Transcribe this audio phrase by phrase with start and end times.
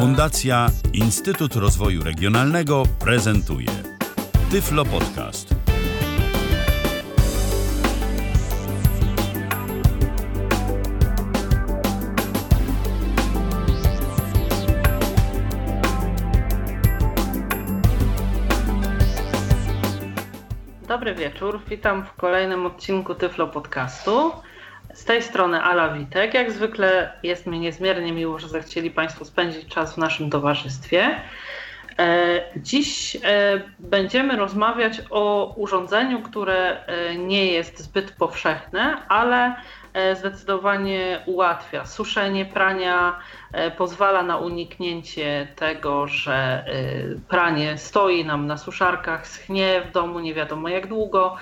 [0.00, 3.68] Fundacja Instytut Rozwoju Regionalnego prezentuje
[4.50, 5.54] Tyflo Podcast.
[20.88, 24.32] Dobry wieczór, witam w kolejnym odcinku Tyflo Podcastu.
[25.00, 26.34] Z tej strony Ala Witek.
[26.34, 31.20] Jak zwykle jest mi niezmiernie miło, że zechcieli Państwo spędzić czas w naszym towarzystwie.
[31.98, 33.20] E, dziś e,
[33.78, 39.54] będziemy rozmawiać o urządzeniu, które e, nie jest zbyt powszechne, ale
[40.14, 43.18] zdecydowanie ułatwia suszenie prania,
[43.78, 46.64] pozwala na uniknięcie tego, że
[47.28, 51.36] pranie stoi nam na suszarkach, schnie w domu nie wiadomo jak długo,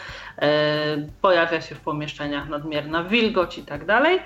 [1.23, 4.21] pojawia się w pomieszczeniach nadmierna wilgoć i tak dalej.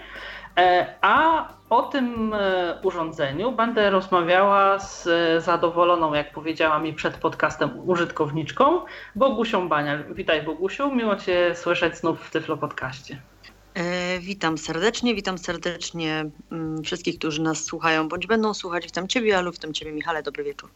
[0.57, 5.09] E, a o tym e, urządzeniu będę rozmawiała z
[5.45, 8.81] zadowoloną, jak powiedziała mi przed podcastem, użytkowniczką
[9.15, 10.05] Bogusią Banial.
[10.15, 13.32] Witaj Bogusiu, miło Cię słyszeć znów w Tyflo Podcaście.
[13.75, 18.85] E, witam serdecznie, witam serdecznie mm, wszystkich, którzy nas słuchają bądź będą słuchać.
[18.85, 20.71] Witam Ciebie, Alu, witam Ciebie, Michale, dobry wieczór.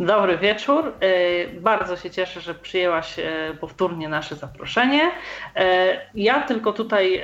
[0.00, 0.92] Dobry wieczór.
[1.00, 5.10] E, bardzo się cieszę, że przyjęłaś e, powtórnie nasze zaproszenie.
[6.14, 7.22] Ja tylko tutaj,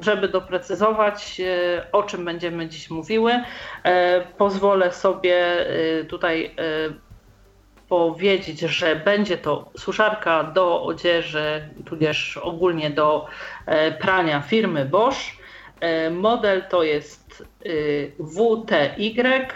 [0.00, 1.40] żeby doprecyzować,
[1.92, 3.32] o czym będziemy dziś mówiły,
[4.38, 5.66] pozwolę sobie
[6.08, 6.54] tutaj
[7.90, 13.26] powiedzieć, że będzie to suszarka do odzieży, tudzież ogólnie do
[14.00, 15.20] prania firmy Bosch.
[16.10, 17.44] Model to jest
[18.18, 19.46] WTY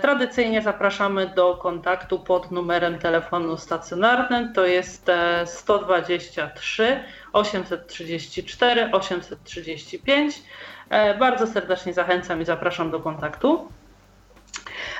[0.00, 5.10] tradycyjnie zapraszamy do kontaktu pod numerem telefonu stacjonarnym, to jest
[5.44, 10.42] 123 834 835.
[10.90, 13.68] E, bardzo serdecznie zachęcam i zapraszam do kontaktu.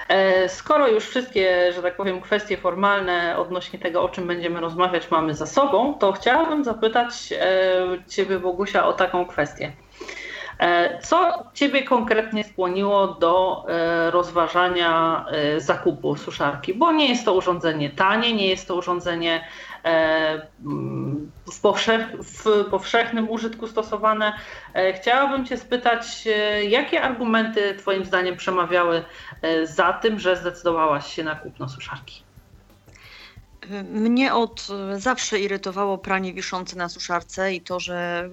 [0.09, 5.11] E, skoro już wszystkie, że tak powiem, kwestie formalne odnośnie tego, o czym będziemy rozmawiać,
[5.11, 7.39] mamy za sobą, to chciałabym zapytać e,
[8.09, 9.73] Ciebie, Bogusia, o taką kwestię.
[11.03, 13.67] Co Ciebie konkretnie skłoniło do
[14.11, 15.25] rozważania
[15.57, 16.75] zakupu suszarki?
[16.75, 19.45] Bo nie jest to urządzenie tanie, nie jest to urządzenie
[21.53, 24.33] w, powszech, w powszechnym użytku stosowane.
[24.75, 29.05] E, chciałabym Cię spytać, e, jakie argumenty Twoim zdaniem przemawiały
[29.65, 32.23] za tym, że zdecydowałaś się na kupno suszarki?
[33.91, 38.31] Mnie od zawsze irytowało pranie wiszące na suszarce i to, że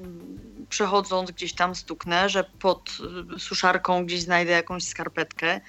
[0.69, 2.97] przechodząc gdzieś tam stuknę, że pod
[3.38, 5.62] suszarką gdzieś znajdę jakąś skarpetkę.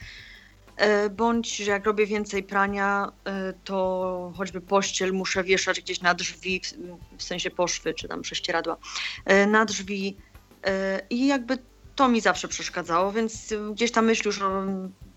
[0.76, 6.14] E, bądź że jak robię więcej prania, e, to choćby pościel muszę wieszać gdzieś na
[6.14, 6.60] drzwi,
[7.18, 8.76] w sensie poszwy czy tam prześcieradła,
[9.24, 10.16] e, na drzwi
[11.10, 11.58] i jakby
[11.94, 14.40] to mi zawsze przeszkadzało, więc gdzieś ta myśl już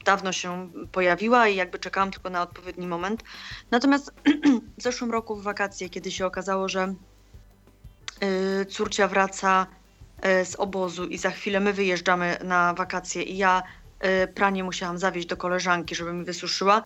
[0.05, 3.23] dawno się pojawiła i jakby czekałam tylko na odpowiedni moment.
[3.71, 4.13] Natomiast
[4.77, 6.93] w zeszłym roku w wakacje, kiedy się okazało, że
[8.69, 9.67] córcia wraca
[10.23, 13.63] z obozu i za chwilę my wyjeżdżamy na wakacje i ja
[14.35, 16.83] pranie musiałam zawieźć do koleżanki, żeby mi wysuszyła,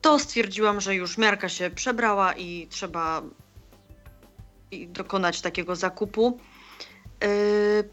[0.00, 3.22] to stwierdziłam, że już miarka się przebrała i trzeba
[4.88, 6.38] dokonać takiego zakupu.
[7.24, 7.88] Y,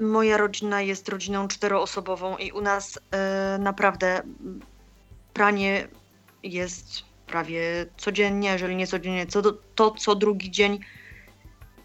[0.00, 3.00] moja rodzina jest rodziną czteroosobową i u nas y,
[3.58, 4.22] naprawdę
[5.32, 5.88] pranie
[6.42, 9.26] jest prawie codziennie, jeżeli nie codziennie,
[9.74, 10.80] to co drugi dzień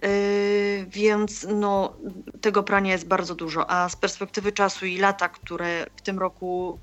[0.01, 1.93] Yy, więc no,
[2.41, 6.79] tego prania jest bardzo dużo, a z perspektywy czasu i lata, które w tym roku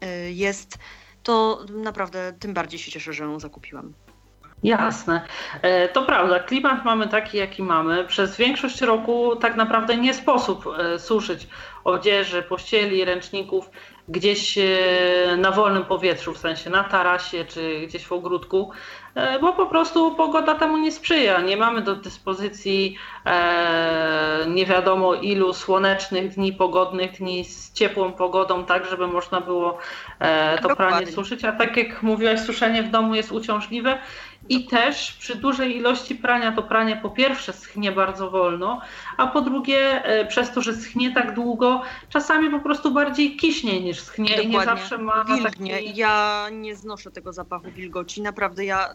[0.00, 0.78] yy, jest,
[1.22, 3.94] to naprawdę tym bardziej się cieszę, że ją zakupiłam.
[4.64, 5.20] Jasne.
[5.62, 8.04] E, to prawda, klimat mamy taki, jaki mamy.
[8.04, 11.48] Przez większość roku tak naprawdę nie sposób e, suszyć
[11.84, 13.70] odzieży, pościeli, ręczników
[14.08, 14.66] gdzieś e,
[15.36, 18.70] na wolnym powietrzu, w sensie na tarasie czy gdzieś w ogródku,
[19.40, 21.40] bo po prostu pogoda temu nie sprzyja.
[21.40, 22.96] Nie mamy do dyspozycji
[23.26, 29.78] e, nie wiadomo ilu słonecznych dni, pogodnych dni z ciepłą pogodą, tak żeby można było
[30.56, 30.76] to Dokładnie.
[30.76, 31.44] pranie suszyć.
[31.44, 33.98] A tak jak mówiłaś, suszenie w domu jest uciążliwe
[34.48, 38.80] i też przy dużej ilości prania to pranie po pierwsze schnie bardzo wolno,
[39.16, 44.00] a po drugie przez to, że schnie tak długo, czasami po prostu bardziej kiśnie niż
[44.00, 44.50] schnie Dokładnie.
[44.50, 45.74] i nie zawsze ma Wilgnie.
[45.74, 45.96] Taki...
[45.96, 48.22] Ja nie znoszę tego zapachu wilgoci.
[48.22, 48.94] Naprawdę ja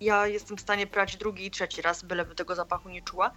[0.00, 3.30] ja jestem w stanie prać drugi i trzeci raz, byleby tego zapachu nie czuła.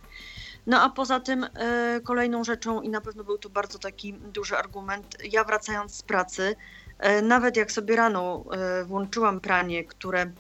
[0.68, 4.58] No a poza tym e, kolejną rzeczą, i na pewno był to bardzo taki duży
[4.58, 6.56] argument, ja wracając z pracy,
[7.00, 10.32] e, nawet jak sobie rano e, włączyłam pranie, które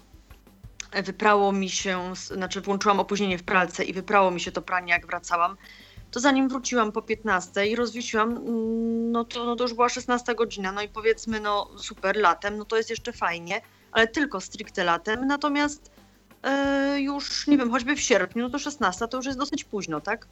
[1.01, 5.07] wyprało mi się, znaczy włączyłam opóźnienie w pralce i wyprało mi się to pranie jak
[5.07, 5.57] wracałam,
[6.11, 10.35] to zanim wróciłam po 15 i rozwiesiłam, mm, no to, no to już była 16
[10.35, 13.61] godzina, no i powiedzmy, no super, latem, no to jest jeszcze fajnie,
[13.91, 15.91] ale tylko stricte latem, natomiast
[16.43, 20.01] E, już, nie wiem, choćby w sierpniu, no to 16 to już jest dosyć późno,
[20.01, 20.27] tak?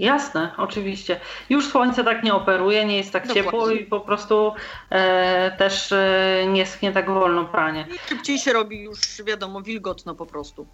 [0.00, 1.20] Jasne, oczywiście.
[1.50, 3.42] Już słońce tak nie operuje, nie jest tak Dokładnie.
[3.44, 4.52] ciepło i po prostu
[4.90, 7.86] e, też e, nie schnie tak wolno pranie.
[7.94, 10.66] I szybciej się robi już, wiadomo, wilgotno po prostu.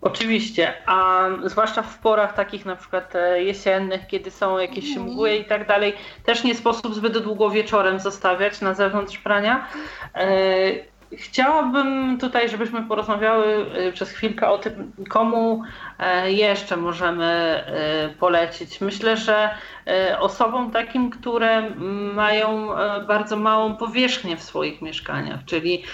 [0.00, 5.08] Oczywiście, a zwłaszcza w porach takich na przykład e, jesiennych, kiedy są jakieś mm.
[5.08, 9.68] mgły i tak dalej, też nie sposób zbyt długo wieczorem zostawiać na zewnątrz prania.
[10.14, 15.62] E, Chciałabym tutaj, żebyśmy porozmawiały y, przez chwilkę o tym, komu
[15.98, 18.80] e, jeszcze możemy e, polecić.
[18.80, 19.50] Myślę, że
[19.86, 21.70] e, osobom takim, które
[22.14, 22.68] mają
[23.06, 25.84] bardzo małą powierzchnię w swoich mieszkaniach, czyli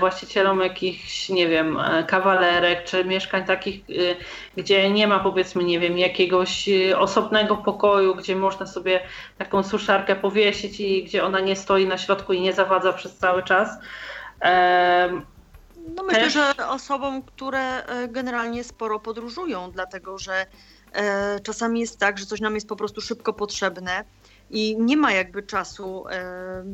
[0.00, 3.80] właścicielom jakichś, nie wiem, kawalerek, czy mieszkań takich,
[4.56, 9.00] gdzie nie ma powiedzmy, nie wiem, jakiegoś osobnego pokoju, gdzie można sobie
[9.38, 13.42] taką suszarkę powiesić i gdzie ona nie stoi na środku i nie zawadza przez cały
[13.42, 13.78] czas.
[15.96, 16.32] No myślę, też...
[16.32, 20.46] że osobom, które e, generalnie sporo podróżują, dlatego że
[20.92, 24.04] e, czasami jest tak, że coś nam jest po prostu szybko potrzebne
[24.50, 26.64] i nie ma jakby czasu e,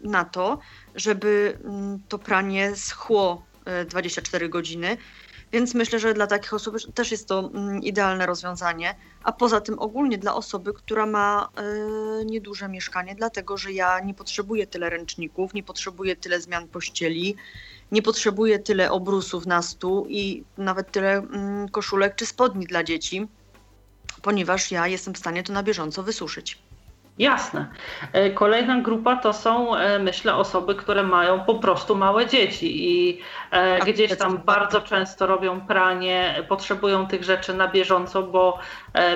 [0.00, 0.58] na to,
[0.94, 3.46] żeby mm, to pranie schło
[3.88, 4.96] 24 godziny.
[5.54, 8.94] Więc myślę, że dla takich osób też jest to mm, idealne rozwiązanie.
[9.22, 11.48] A poza tym ogólnie dla osoby, która ma
[12.20, 17.36] y, nieduże mieszkanie, dlatego że ja nie potrzebuję tyle ręczników, nie potrzebuję tyle zmian pościeli,
[17.92, 23.28] nie potrzebuję tyle obrusów na stół i nawet tyle y, koszulek czy spodni dla dzieci,
[24.22, 26.58] ponieważ ja jestem w stanie to na bieżąco wysuszyć.
[27.18, 27.66] Jasne.
[28.12, 33.20] E, kolejna grupa to są, e, myślę, osoby, które mają po prostu małe dzieci i
[33.50, 38.58] e, tak, gdzieś tam bardzo często robią pranie, potrzebują tych rzeczy na bieżąco, bo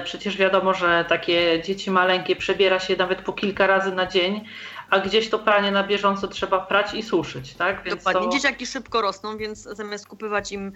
[0.05, 4.45] przecież wiadomo, że takie dzieci maleńkie przebiera się nawet po kilka razy na dzień,
[4.91, 7.85] a gdzieś to pranie na bieżąco trzeba prać i suszyć, tak?
[7.85, 8.31] Więc Dokładnie.
[8.31, 8.37] To...
[8.37, 10.73] Dzieciaki szybko rosną, więc zamiast kupywać im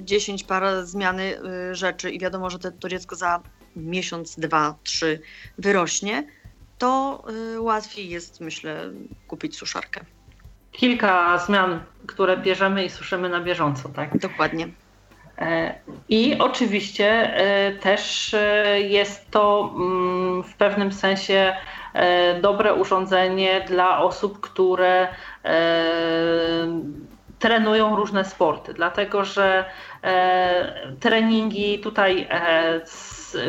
[0.00, 1.40] 10 par zmiany
[1.72, 3.40] rzeczy i wiadomo, że to, to dziecko za
[3.76, 5.20] miesiąc, dwa, trzy
[5.58, 6.26] wyrośnie,
[6.78, 7.24] to
[7.54, 8.90] y, łatwiej jest, myślę,
[9.28, 10.00] kupić suszarkę.
[10.72, 14.18] Kilka zmian, które bierzemy i suszymy na bieżąco, tak?
[14.18, 14.68] Dokładnie.
[15.38, 15.74] E,
[16.08, 21.56] I oczywiście e, też e, jest to mm, w pewnym sensie
[22.42, 25.08] dobre urządzenie dla osób, które
[27.38, 29.64] trenują różne sporty, dlatego że
[31.00, 32.28] treningi tutaj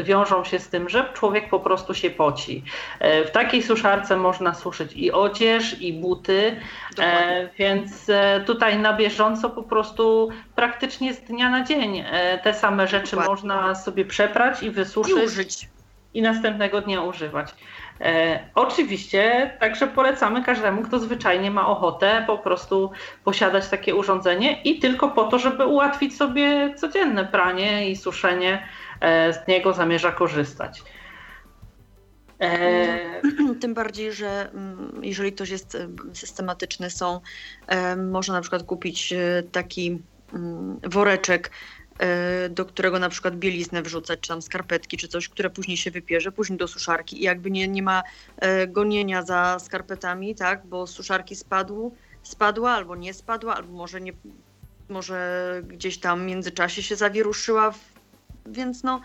[0.04, 2.64] wiążą się z tym, że człowiek po prostu się poci.
[3.00, 6.56] E, w takiej suszarce można suszyć i odzież, i buty,
[7.00, 12.04] e, więc e, tutaj na bieżąco po prostu praktycznie z dnia na dzień
[12.44, 13.32] te same rzeczy Dokładnie.
[13.32, 15.16] można sobie przeprać i wysuszyć.
[15.16, 15.70] I użyć.
[16.14, 17.54] I następnego dnia używać.
[18.02, 22.92] E, oczywiście także polecamy każdemu, kto zwyczajnie ma ochotę po prostu
[23.24, 28.68] posiadać takie urządzenie i tylko po to, żeby ułatwić sobie codzienne pranie i suszenie
[29.02, 30.84] z niego zamierza korzystać.
[32.42, 33.22] E,
[33.62, 37.22] Tym bardziej, że mm, jeżeli ktoś jest e, systematyczny, są,
[37.98, 39.14] można na przykład kupić
[39.52, 40.00] taki
[40.34, 41.52] mm, woreczek,
[42.50, 46.32] do którego na przykład bieliznę wrzucać, czy tam skarpetki, czy coś, które później się wypierze,
[46.32, 48.04] później do suszarki i jakby nie, nie ma
[48.68, 54.14] gonienia za skarpetami, tak, bo suszarki spadł, spadła albo nie spadła, albo może, nie,
[54.90, 57.95] może gdzieś tam w międzyczasie się zawieruszyła w
[58.46, 59.02] więc no,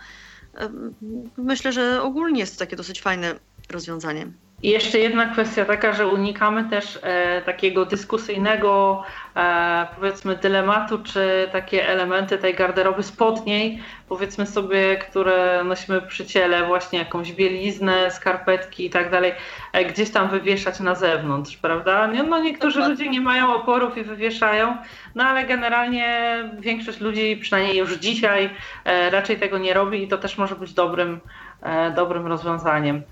[1.37, 3.35] myślę, że ogólnie jest to takie dosyć fajne
[3.69, 4.27] rozwiązanie.
[4.63, 9.03] I jeszcze jedna kwestia taka, że unikamy też e, takiego dyskusyjnego,
[9.35, 16.65] e, powiedzmy, dylematu, czy takie elementy tej garderoby spodniej, powiedzmy sobie, które nosimy przy ciele,
[16.65, 19.33] właśnie jakąś bieliznę, skarpetki i tak dalej,
[19.73, 22.07] e, gdzieś tam wywieszać na zewnątrz, prawda?
[22.07, 24.77] No niektórzy ludzie nie mają oporów i wywieszają,
[25.15, 28.49] no ale generalnie większość ludzi, przynajmniej już dzisiaj,
[28.85, 31.19] e, raczej tego nie robi i to też może być dobrym,
[31.61, 33.03] e, dobrym rozwiązaniem.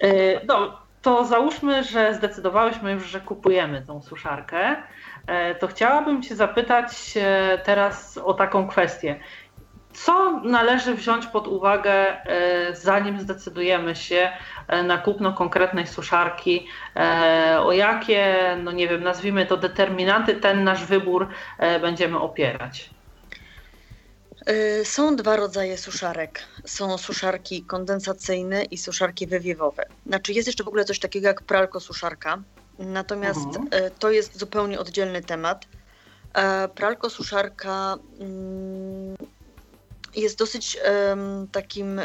[0.00, 4.76] E, no, to załóżmy, że zdecydowałyśmy już, że kupujemy tą suszarkę.
[5.26, 9.20] E, to chciałabym Cię zapytać e, teraz o taką kwestię.
[9.92, 12.16] co należy wziąć pod uwagę,
[12.72, 14.32] zanim zdecydujemy się
[14.84, 16.66] na kupno konkretnej suszarki?
[17.60, 21.28] O jakie, no nie wiem, nazwijmy to determinanty, ten nasz wybór
[21.80, 22.90] będziemy opierać?
[24.84, 26.42] Są dwa rodzaje suszarek.
[26.64, 29.86] Są suszarki kondensacyjne i suszarki wywiewowe.
[30.06, 32.42] Znaczy jest jeszcze w ogóle coś takiego jak pralko-suszarka,
[32.78, 33.90] natomiast mhm.
[33.98, 35.66] to jest zupełnie oddzielny temat.
[36.34, 39.16] E, pralko-suszarka mm,
[40.16, 40.78] jest dosyć
[41.52, 42.00] takim,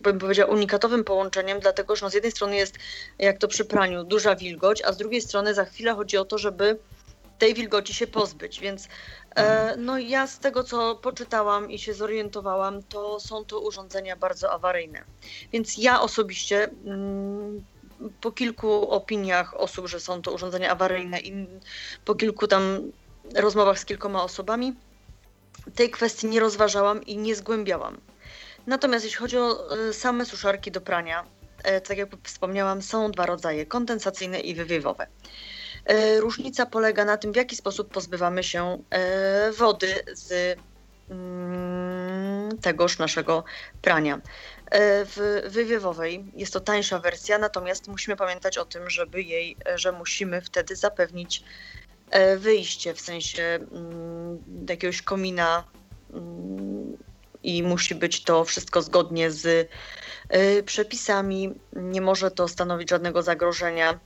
[0.00, 2.74] bym powiedziała, unikatowym połączeniem, dlatego że no z jednej strony jest,
[3.18, 6.38] jak to przy praniu, duża wilgoć, a z drugiej strony za chwilę chodzi o to,
[6.38, 6.78] żeby
[7.38, 8.60] tej wilgoci się pozbyć.
[8.60, 8.88] Więc
[9.36, 14.52] e, no ja z tego, co poczytałam i się zorientowałam, to są to urządzenia bardzo
[14.52, 15.04] awaryjne.
[15.52, 17.64] Więc ja osobiście mm,
[18.20, 21.46] po kilku opiniach osób, że są to urządzenia awaryjne i
[22.04, 22.92] po kilku tam
[23.34, 24.74] rozmowach z kilkoma osobami
[25.74, 28.00] tej kwestii nie rozważałam i nie zgłębiałam.
[28.66, 31.24] Natomiast jeśli chodzi o e, same suszarki do prania,
[31.64, 35.06] e, tak jak wspomniałam, są dwa rodzaje: kondensacyjne i wywiewowe.
[35.86, 38.82] E, różnica polega na tym, w jaki sposób pozbywamy się
[39.58, 40.58] wody z
[41.10, 43.44] mm, tegoż naszego
[43.82, 44.20] prania.
[45.04, 50.40] W wywiewowej jest to tańsza wersja, natomiast musimy pamiętać o tym, żeby jej, że musimy
[50.40, 51.44] wtedy zapewnić
[52.10, 55.64] E, wyjście, w sensie mm, jakiegoś komina
[56.12, 56.96] mm,
[57.42, 59.70] i musi być to wszystko zgodnie z
[60.28, 64.00] e, przepisami, nie może to stanowić żadnego zagrożenia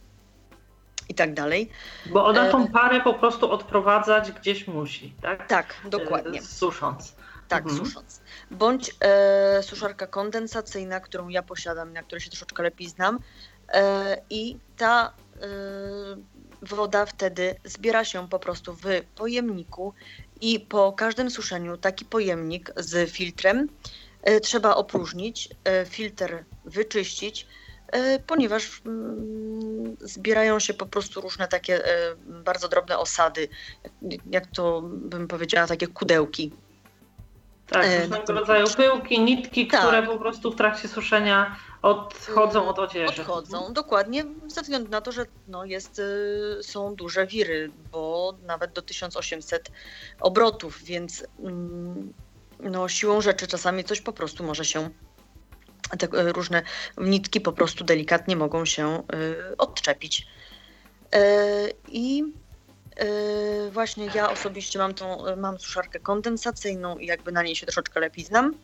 [1.08, 1.70] i tak dalej.
[2.06, 5.46] Bo ona tą e, parę po prostu odprowadzać gdzieś musi, tak?
[5.46, 6.42] Tak, dokładnie.
[6.42, 7.14] Susząc.
[7.48, 7.86] Tak, mhm.
[7.86, 8.20] susząc.
[8.50, 13.18] Bądź e, suszarka kondensacyjna, którą ja posiadam, na której się troszeczkę lepiej znam.
[13.68, 15.46] E, I ta e,
[16.62, 18.84] woda wtedy zbiera się po prostu w
[19.16, 19.94] pojemniku
[20.40, 23.68] i po każdym suszeniu taki pojemnik z filtrem
[24.22, 27.67] e, trzeba opróżnić, e, filtr wyczyścić, e,
[28.26, 31.82] ponieważ mm, zbierają się po prostu różne takie
[32.26, 33.48] bardzo drobne osady,
[34.30, 36.52] jak to bym powiedziała, takie kudełki.
[37.66, 39.80] Tak, różnego rodzaju pyłki, nitki, tak.
[39.80, 43.20] które po prostu w trakcie suszenia Odchodzą od odzieży.
[43.20, 46.00] Odchodzą, dokładnie, ze względu na to, że no jest,
[46.62, 49.70] są duże wiry, bo nawet do 1800
[50.20, 52.12] obrotów, więc mm,
[52.60, 54.90] no, siłą rzeczy czasami coś po prostu może się,
[55.98, 56.62] te y, różne
[56.98, 60.26] nitki po prostu delikatnie mogą się y, odczepić.
[61.88, 62.24] I
[63.70, 68.24] właśnie ja osobiście mam tą, mam suszarkę kondensacyjną i jakby na niej się troszeczkę lepiej
[68.24, 68.54] znam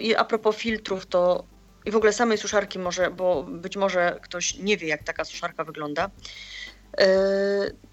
[0.00, 1.44] i a propos filtrów, to
[1.84, 5.64] i w ogóle samej suszarki może, bo być może ktoś nie wie, jak taka suszarka
[5.64, 6.10] wygląda,
[6.98, 7.08] e,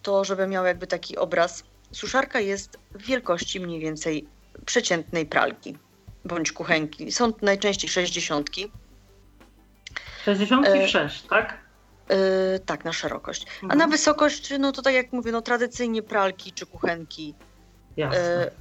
[0.01, 1.63] to żeby miał jakby taki obraz.
[1.91, 4.27] Suszarka jest wielkości mniej więcej
[4.65, 5.77] przeciętnej pralki
[6.27, 7.11] bądź kuchenki.
[7.11, 8.49] Są najczęściej 60.
[10.25, 11.57] 66, e, tak?
[12.09, 13.45] E, tak, na szerokość.
[13.63, 13.71] Mhm.
[13.71, 17.35] A na wysokość, no to tak jak mówię, no tradycyjnie pralki czy kuchenki.
[17.97, 18.19] Jasne.
[18.19, 18.51] E,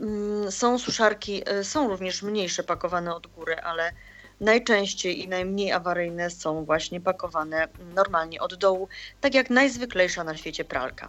[0.00, 3.92] Mm, są suszarki, e, są również mniejsze pakowane od góry, ale
[4.40, 8.88] najczęściej i najmniej awaryjne są właśnie pakowane normalnie od dołu,
[9.20, 11.08] tak jak najzwyklejsza na świecie pralka.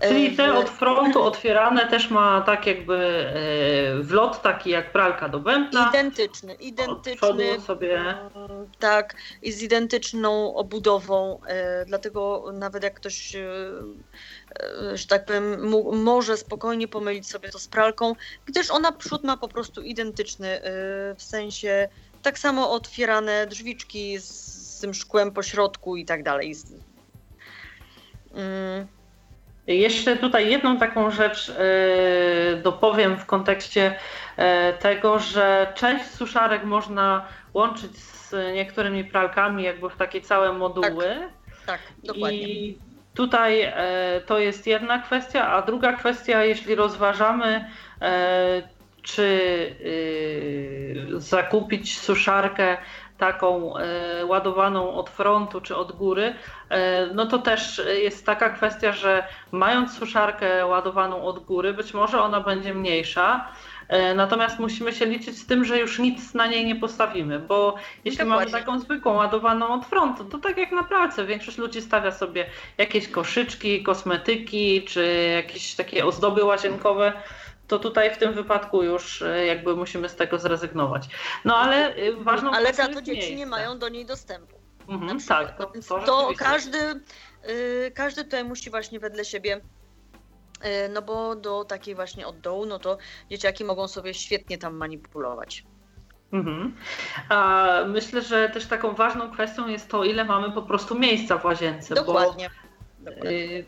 [0.00, 5.38] Czyli te od frontu otwierane też ma tak jakby e, wlot taki jak pralka do
[5.38, 5.88] bębna.
[5.88, 7.60] Identyczny, identyczny.
[7.60, 8.18] sobie.
[8.78, 13.40] Tak, i z identyczną obudową, e, dlatego nawet jak ktoś, e,
[14.94, 18.14] że tak powiem, może spokojnie pomylić sobie to z pralką,
[18.46, 20.60] gdyż ona przód ma po prostu identyczny,
[21.16, 21.88] w sensie
[22.22, 26.56] tak samo otwierane drzwiczki z tym szkłem po środku i tak dalej.
[28.34, 28.99] Mm.
[29.74, 33.94] Jeszcze tutaj jedną taką rzecz e, dopowiem w kontekście
[34.36, 41.06] e, tego, że część suszarek można łączyć z niektórymi pralkami jakby w takie całe moduły.
[41.66, 42.38] Tak, tak dokładnie.
[42.38, 42.78] I
[43.14, 43.74] tutaj e,
[44.26, 47.64] to jest jedna kwestia, a druga kwestia, jeśli rozważamy
[49.02, 49.40] czy
[51.16, 52.76] zakupić suszarkę
[53.20, 56.34] taką e, ładowaną od frontu czy od góry,
[56.68, 62.22] e, no to też jest taka kwestia, że mając suszarkę ładowaną od góry, być może
[62.22, 63.48] ona będzie mniejsza.
[63.88, 67.74] E, natomiast musimy się liczyć z tym, że już nic na niej nie postawimy, bo
[68.04, 68.52] jeśli Dokładnie.
[68.52, 72.46] mamy taką zwykłą ładowaną od frontu, to tak jak na pralce, większość ludzi stawia sobie
[72.78, 77.12] jakieś koszyczki, kosmetyki czy jakieś takie ozdoby łazienkowe
[77.70, 81.08] to tutaj w tym wypadku już e, jakby musimy z tego zrezygnować.
[81.44, 83.34] No ale e, ważną Ale za to dzieci miejsce.
[83.34, 84.60] nie mają do niej dostępu.
[84.88, 89.60] Mhm, tak, to, to, to każdy, yy, każdy tutaj musi właśnie wedle siebie
[90.90, 92.98] no bo do takiej właśnie od dołu, no to
[93.30, 95.64] dzieciaki mogą sobie świetnie tam manipulować.
[96.32, 96.76] Mhm.
[97.28, 101.44] A myślę, że też taką ważną kwestią jest to, ile mamy po prostu miejsca w
[101.44, 101.94] łazience.
[101.94, 102.50] Dokładnie.
[102.98, 103.64] Bo, y,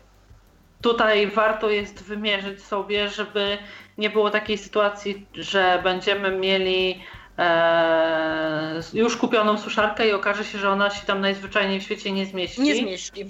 [0.83, 3.57] tutaj warto jest wymierzyć sobie, żeby
[3.97, 7.03] nie było takiej sytuacji, że będziemy mieli
[7.37, 12.25] e, już kupioną suszarkę i okaże się, że ona się tam najzwyczajniej w świecie nie
[12.25, 12.61] zmieści.
[12.61, 13.25] Nie zmieści.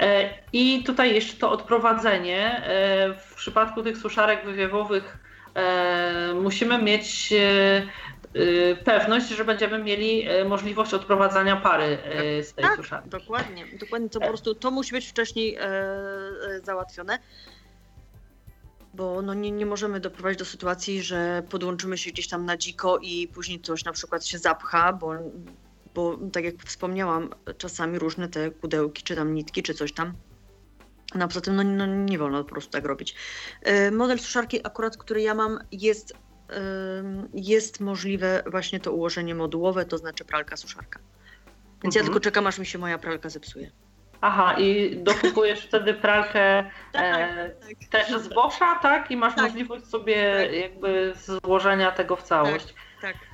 [0.00, 2.62] E, I tutaj jeszcze to odprowadzenie.
[2.64, 5.18] E, w przypadku tych suszarek wywiewowych
[5.54, 7.34] e, musimy mieć
[8.84, 11.98] pewność, że będziemy mieli możliwość odprowadzania pary
[12.42, 13.10] z tej tak, suszarki.
[13.10, 14.08] Dokładnie, dokładnie.
[14.08, 15.58] To po prostu to musi być wcześniej
[16.62, 17.18] załatwione
[18.94, 22.98] bo no nie, nie możemy doprowadzić do sytuacji, że podłączymy się gdzieś tam na dziko
[22.98, 25.14] i później coś na przykład się zapcha, bo
[25.94, 30.12] bo tak jak wspomniałam, czasami różne te pudełki, czy tam nitki, czy coś tam.
[31.14, 33.14] No a poza tym no, no nie wolno po prostu tak robić.
[33.62, 36.14] E, model suszarki akurat, który ja mam jest,
[37.34, 41.00] jest możliwe właśnie to ułożenie modułowe, to znaczy pralka suszarka.
[41.82, 42.02] Więc mhm.
[42.02, 43.70] ja tylko czekam, aż mi się moja pralka zepsuje.
[44.20, 47.88] Aha, i dokupujesz wtedy pralkę tak, e, tak.
[47.90, 49.10] też z Boscha, tak?
[49.10, 49.44] I masz tak.
[49.44, 50.56] możliwość sobie tak.
[50.56, 52.74] jakby złożenia tego w całość.
[53.00, 53.30] Tak, tak.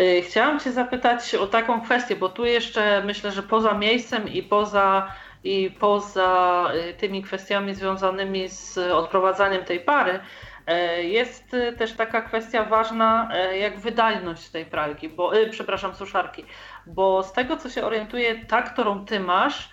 [0.00, 4.42] Y, chciałam Cię zapytać o taką kwestię, bo tu jeszcze myślę, że poza miejscem i
[4.42, 5.12] poza,
[5.44, 10.20] i poza y, tymi kwestiami związanymi z odprowadzaniem tej pary,
[11.02, 13.28] jest też taka kwestia ważna,
[13.60, 16.44] jak wydajność tej pralki, bo, przepraszam, suszarki,
[16.86, 19.70] bo z tego co się orientuję, ta, którą ty masz,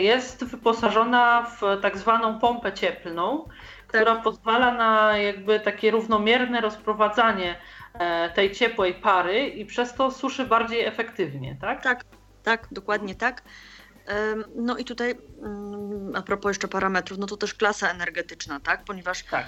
[0.00, 3.48] jest wyposażona w tak zwaną pompę cieplną,
[3.86, 4.22] która tak.
[4.22, 7.56] pozwala na jakby takie równomierne rozprowadzanie
[7.92, 11.82] E, tej ciepłej pary i przez to suszy bardziej efektywnie, tak?
[11.82, 12.04] Tak,
[12.42, 13.42] tak, dokładnie tak.
[14.56, 18.84] No i tutaj mm, a propos jeszcze parametrów, no to też klasa energetyczna, tak?
[18.84, 19.46] Ponieważ tak.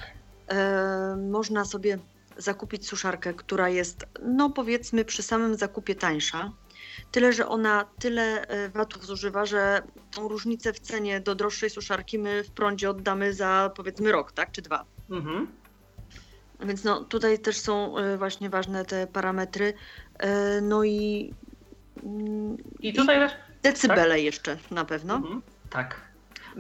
[0.49, 1.99] E, można sobie
[2.37, 6.53] zakupić suszarkę, która jest, no powiedzmy, przy samym zakupie tańsza.
[7.11, 12.19] Tyle, że ona tyle e, watów zużywa, że tą różnicę w cenie do droższej suszarki
[12.19, 14.53] my w prądzie oddamy za powiedzmy rok, tak?
[14.53, 14.85] Czy dwa.
[15.11, 15.49] Mhm.
[16.61, 19.75] Więc no, tutaj też są e, właśnie ważne te parametry.
[20.63, 21.35] No i.
[22.81, 23.33] I tutaj też.
[23.63, 24.23] Decybele tak?
[24.23, 25.15] jeszcze na pewno.
[25.15, 26.01] Mhm, tak.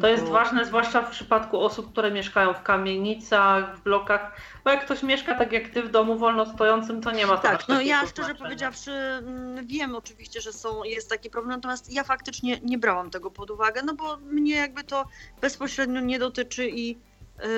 [0.00, 4.84] To jest ważne, zwłaszcza w przypadku osób, które mieszkają w kamienicach, w blokach, bo jak
[4.84, 8.06] ktoś mieszka tak jak ty w domu wolno stojącym, to nie ma Tak, no ja
[8.06, 13.10] szczerze powiedziawszy mm, wiem oczywiście, że są, jest taki problem, natomiast ja faktycznie nie brałam
[13.10, 15.04] tego pod uwagę, no bo mnie jakby to
[15.40, 16.98] bezpośrednio nie dotyczy i
[17.38, 17.48] E,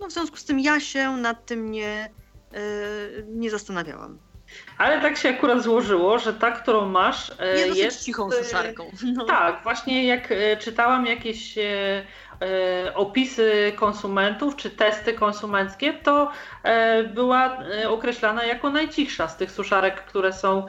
[0.00, 2.10] no w związku z tym ja się nad tym nie,
[2.52, 2.60] e,
[3.26, 4.18] nie zastanawiałam.
[4.78, 8.90] Ale tak się akurat złożyło, że ta, którą masz, e, jest, jest cichą suszarką.
[9.14, 9.24] No.
[9.24, 12.04] Tak, właśnie jak czytałam jakieś E,
[12.94, 16.30] opisy konsumentów czy testy konsumenckie, to
[16.62, 20.66] e, była e, określana jako najcichsza z tych suszarek, które są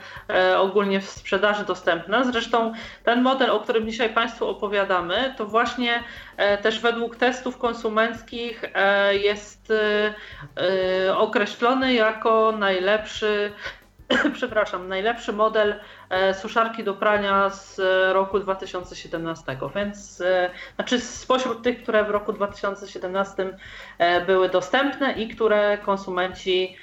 [0.58, 2.26] ogólnie w sprzedaży dostępne.
[2.26, 2.74] Zresztą
[3.04, 6.04] ten model, o którym dzisiaj Państwu opowiadamy, to właśnie
[6.62, 8.64] też według testów konsumenckich
[9.12, 9.74] jest
[11.18, 13.52] określony jako najlepszy
[14.34, 15.80] przepraszam, najlepszy model e,
[16.42, 17.82] suszarki do prania z
[18.14, 19.58] roku 2017.
[19.76, 23.58] Więc e, znaczy spośród tych, które w roku 2017
[23.98, 26.78] e, były dostępne i które konsumenci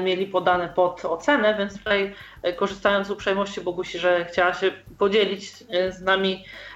[0.00, 2.14] mieli podane pod ocenę, więc tutaj
[2.56, 5.52] korzystając z uprzejmości Bogusi, że chciała się podzielić
[5.90, 6.44] z nami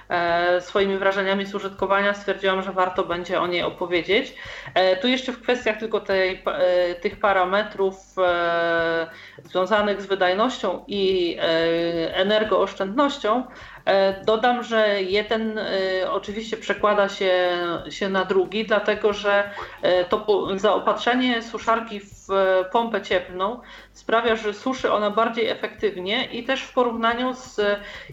[0.59, 4.35] swoimi wrażeniami z użytkowania, stwierdziłam, że warto będzie o niej opowiedzieć.
[4.73, 7.95] E, tu jeszcze w kwestiach tylko tej, e, tych parametrów
[9.43, 11.37] związanych z wydajnością i
[12.13, 13.43] energooszczędnością,
[14.25, 15.59] Dodam, że jeden
[16.11, 17.57] oczywiście przekłada się,
[17.89, 19.49] się na drugi, dlatego że
[20.09, 22.27] to zaopatrzenie suszarki w
[22.71, 23.59] pompę cieplną
[23.93, 27.61] sprawia, że suszy ona bardziej efektywnie i też w porównaniu z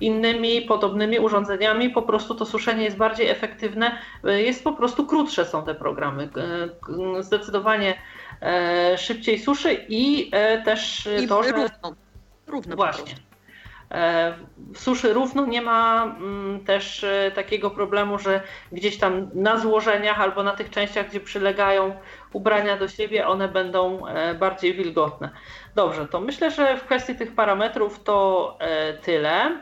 [0.01, 5.65] innymi podobnymi urządzeniami po prostu to suszenie jest bardziej efektywne, jest po prostu krótsze są
[5.65, 6.29] te programy.
[7.21, 7.95] Zdecydowanie
[8.43, 11.51] e, szybciej suszy i e, też I to, że...
[11.51, 11.95] Równo,
[12.47, 13.28] równo Właśnie.
[13.91, 14.35] E,
[14.75, 18.41] w suszy równo nie ma mm, też takiego problemu, że
[18.73, 21.95] gdzieś tam na złożeniach albo na tych częściach, gdzie przylegają
[22.33, 24.03] ubrania do siebie, one będą
[24.39, 25.31] bardziej wilgotne.
[25.75, 28.59] Dobrze, to myślę, że w kwestii tych parametrów to
[29.03, 29.59] tyle.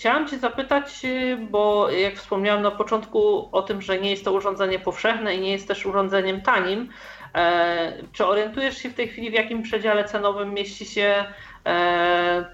[0.00, 1.02] Chciałam Cię zapytać,
[1.50, 5.52] bo jak wspomniałam na początku o tym, że nie jest to urządzenie powszechne i nie
[5.52, 6.88] jest też urządzeniem tanim,
[7.34, 11.24] e, czy orientujesz się w tej chwili, w jakim przedziale cenowym mieści się e,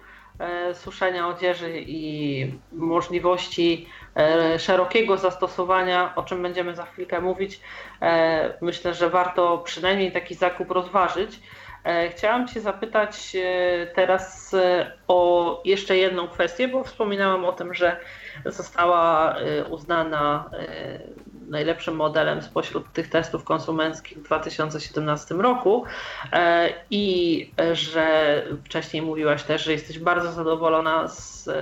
[0.73, 7.61] suszenia odzieży i możliwości e, szerokiego zastosowania, o czym będziemy za chwilkę mówić,
[8.01, 11.39] e, myślę, że warto przynajmniej taki zakup rozważyć.
[12.09, 13.37] Chciałam Cię zapytać
[13.95, 14.55] teraz
[15.07, 17.99] o jeszcze jedną kwestię, bo wspominałam o tym, że
[18.45, 19.35] została
[19.69, 20.49] uznana
[21.51, 25.85] najlepszym modelem spośród tych testów konsumenckich w 2017 roku.
[26.33, 31.53] E, i że wcześniej mówiłaś też, że jesteś bardzo zadowolona z e,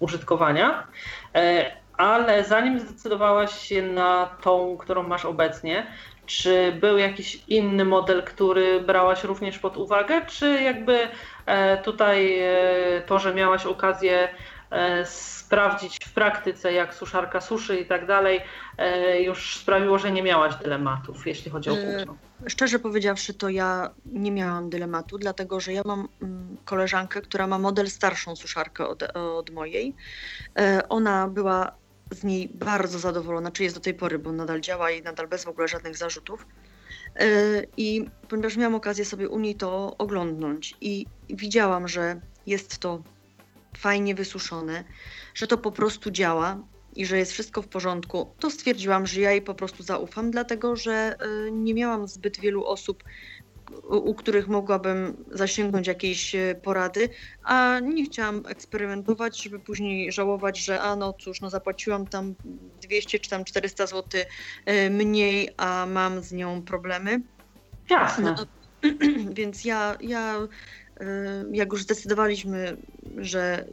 [0.00, 0.86] użytkowania,
[1.34, 5.86] e, ale zanim zdecydowałaś się na tą, którą masz obecnie,
[6.26, 11.08] czy był jakiś inny model, który brałaś również pod uwagę, czy jakby
[11.84, 12.42] tutaj
[13.06, 14.28] to, że miałaś okazję
[15.04, 18.40] sprawdzić w praktyce, jak suszarka suszy i tak dalej,
[18.78, 22.16] e, już sprawiło, że nie miałaś dylematów, jeśli chodzi o e, płótno?
[22.46, 27.58] Szczerze powiedziawszy, to ja nie miałam dylematu, dlatego że ja mam mm, koleżankę, która ma
[27.58, 29.94] model starszą suszarkę od, od mojej.
[30.58, 31.72] E, ona była
[32.10, 35.44] z niej bardzo zadowolona, czy jest do tej pory, bo nadal działa i nadal bez
[35.44, 36.46] w ogóle żadnych zarzutów.
[37.76, 43.02] I ponieważ miałam okazję sobie u niej to oglądnąć i widziałam, że jest to
[43.76, 44.84] fajnie wysuszone,
[45.34, 46.58] że to po prostu działa
[46.96, 50.76] i że jest wszystko w porządku, to stwierdziłam, że ja jej po prostu zaufam, dlatego
[50.76, 53.04] że y, nie miałam zbyt wielu osób,
[53.88, 57.08] u których mogłabym zasięgnąć jakiejś y, porady,
[57.44, 62.34] a nie chciałam eksperymentować, żeby później żałować, że a no cóż, no zapłaciłam tam
[62.82, 64.20] 200 czy tam 400 zł
[64.68, 67.20] y, mniej, a mam z nią problemy.
[67.90, 68.34] Jasne.
[68.38, 68.46] No,
[69.38, 70.34] więc ja, ja
[71.52, 72.76] jak już zdecydowaliśmy,
[73.16, 73.64] że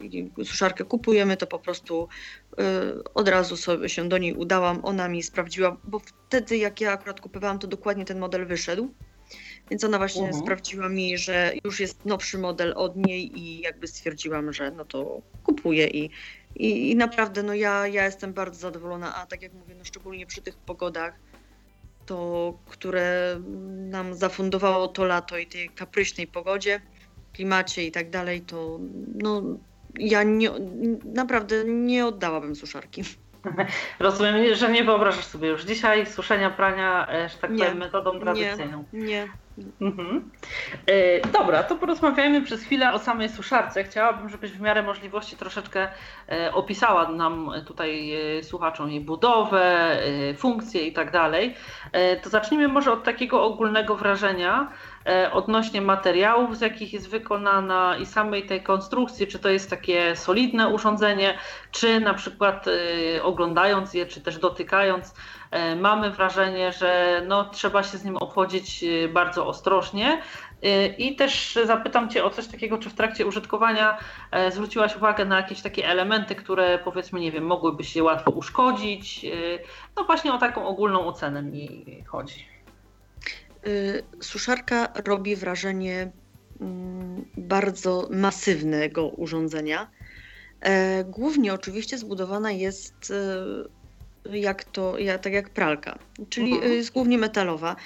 [0.44, 2.08] suszarkę kupujemy, to po prostu
[2.52, 4.80] y, od razu sobie się do niej udałam.
[4.82, 8.94] Ona mi sprawdziła, bo wtedy jak ja akurat kupowałam, to dokładnie ten model wyszedł.
[9.70, 10.42] Więc ona właśnie uh-huh.
[10.42, 15.22] sprawdziła mi, że już jest nowszy model od niej i jakby stwierdziłam, że no to
[15.42, 16.10] kupuję i,
[16.56, 20.26] i, i naprawdę no ja, ja jestem bardzo zadowolona, a tak jak mówię, no szczególnie
[20.26, 21.14] przy tych pogodach,
[22.06, 26.80] to które nam zafundowało to lato i tej kapryśnej pogodzie,
[27.32, 28.78] klimacie i tak dalej, to
[29.14, 29.42] no,
[29.98, 30.50] ja nie,
[31.14, 33.02] naprawdę nie oddałabym suszarki.
[33.98, 38.84] Rozumiem, że nie wyobrażasz sobie już dzisiaj suszenia prania, e, że tak powiem, metodą tradycyjną.
[38.92, 39.28] Nie, nie.
[39.80, 40.30] Mhm.
[40.86, 43.84] E, dobra, to porozmawiajmy przez chwilę o samej suszarce.
[43.84, 45.88] Chciałabym, żebyś w miarę możliwości troszeczkę
[46.28, 48.12] e, opisała nam tutaj
[48.42, 49.96] słuchaczom jej budowę,
[50.36, 51.54] funkcje i tak dalej.
[52.22, 54.89] To zacznijmy może od takiego ogólnego wrażenia E,
[55.32, 60.68] odnośnie materiałów, z jakich jest wykonana i samej tej konstrukcji, czy to jest takie solidne
[60.68, 61.38] urządzenie,
[61.70, 65.14] czy na przykład e, oglądając je, czy też dotykając,
[65.50, 70.22] e, mamy wrażenie, że no, trzeba się z nim obchodzić bardzo ostrożnie.
[70.98, 73.98] I też zapytam Cię o coś takiego, czy w trakcie użytkowania
[74.50, 79.26] zwróciłaś uwagę na jakieś takie elementy, które powiedzmy, nie wiem, mogłyby się łatwo uszkodzić.
[79.96, 82.49] No właśnie o taką ogólną ocenę mi chodzi.
[83.66, 86.10] Y, suszarka robi wrażenie
[86.60, 89.90] mm, bardzo masywnego urządzenia.
[90.60, 93.12] E, głównie oczywiście zbudowana jest
[94.26, 96.72] e, jak to, tak jak pralka, czyli mhm.
[96.72, 97.76] jest głównie metalowa.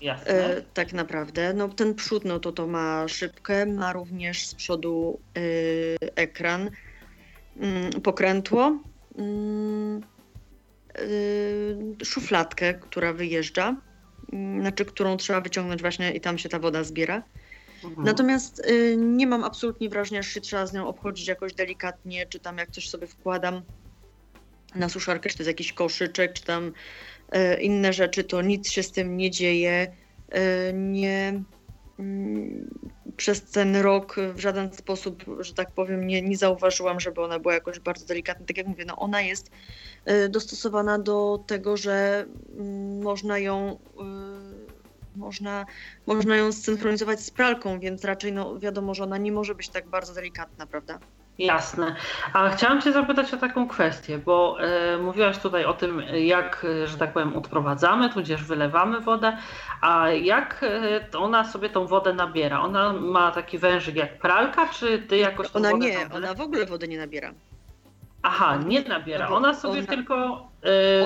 [0.00, 0.56] Jasne.
[0.56, 1.54] E, tak naprawdę.
[1.54, 5.20] No, ten przód no, to, to ma szybkę, ma również z przodu
[6.16, 6.70] ekran,
[7.56, 8.78] mm, pokrętło,
[9.18, 10.02] mm,
[12.04, 13.76] szufladkę, która wyjeżdża
[14.60, 17.22] znaczy, którą trzeba wyciągnąć właśnie i tam się ta woda zbiera.
[17.84, 18.06] Mhm.
[18.06, 22.38] Natomiast y, nie mam absolutnie wrażenia, że się trzeba z nią obchodzić jakoś delikatnie, czy
[22.38, 23.62] tam jak coś sobie wkładam
[24.74, 26.72] na suszarkę, czy to jest jakiś koszyczek, czy tam
[27.34, 29.92] y, inne rzeczy, to nic się z tym nie dzieje.
[30.34, 31.42] Y, nie,
[31.98, 32.68] mm,
[33.16, 37.54] przez ten rok w żaden sposób, że tak powiem, nie, nie zauważyłam, żeby ona była
[37.54, 38.46] jakoś bardzo delikatna.
[38.46, 39.50] Tak jak mówię, no ona jest
[40.10, 42.26] y, dostosowana do tego, że
[42.58, 43.78] mm, można ją y,
[45.18, 45.66] można,
[46.06, 49.88] można ją zsynchronizować z pralką, więc raczej no, wiadomo, że ona nie może być tak
[49.88, 50.98] bardzo delikatna, prawda?
[51.38, 51.96] Jasne.
[52.32, 56.96] A chciałam Cię zapytać o taką kwestię, bo e, mówiłaś tutaj o tym, jak, że
[56.96, 59.36] tak powiem, odprowadzamy, tudzież wylewamy wodę,
[59.80, 60.64] a jak
[61.12, 62.60] e, ona sobie tą wodę nabiera?
[62.60, 66.88] Ona ma taki wężyk jak pralka, czy Ty jakoś Ona nie, ona w ogóle wody
[66.88, 67.32] nie nabiera.
[68.22, 69.28] Aha, nie nabiera.
[69.28, 70.47] Ona sobie ona, tylko.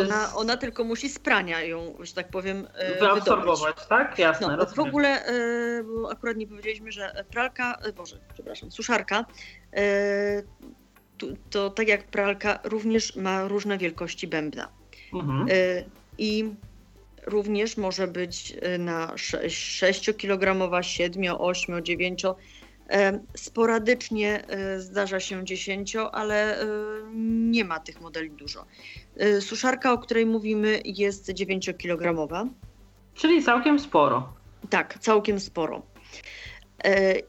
[0.01, 2.69] Ona, ona tylko musi z prania ją, że tak powiem.
[2.89, 4.19] Yy, wyabsorbować, tak?
[4.19, 4.57] Jasne.
[4.57, 5.25] No, w ogóle,
[5.85, 9.25] bo akurat nie powiedzieliśmy, że pralka, Boże, przepraszam, suszarka,
[11.19, 14.69] to, to, tak jak pralka również ma różne wielkości bębna.
[15.15, 15.47] Mhm.
[16.19, 16.55] I
[17.27, 22.25] również może być na 6-kilogramowa, 7, 8, 9
[23.37, 26.67] Sporadycznie e, zdarza się 10, ale e,
[27.25, 28.67] nie ma tych modeli dużo.
[29.17, 32.49] E, suszarka, o której mówimy, jest 9-kilogramowa.
[33.15, 34.33] Czyli całkiem sporo.
[34.71, 35.83] Tak, całkiem sporo.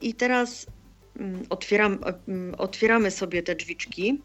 [0.00, 0.66] I teraz
[1.16, 4.22] mm, otwieram, mm, otwieramy sobie te drzwiczki, mhm.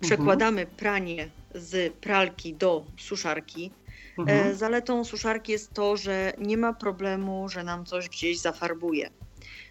[0.00, 3.70] przekładamy pranie z pralki do suszarki.
[4.18, 4.54] Mhm.
[4.54, 9.10] Zaletą suszarki jest to, że nie ma problemu, że nam coś gdzieś zafarbuje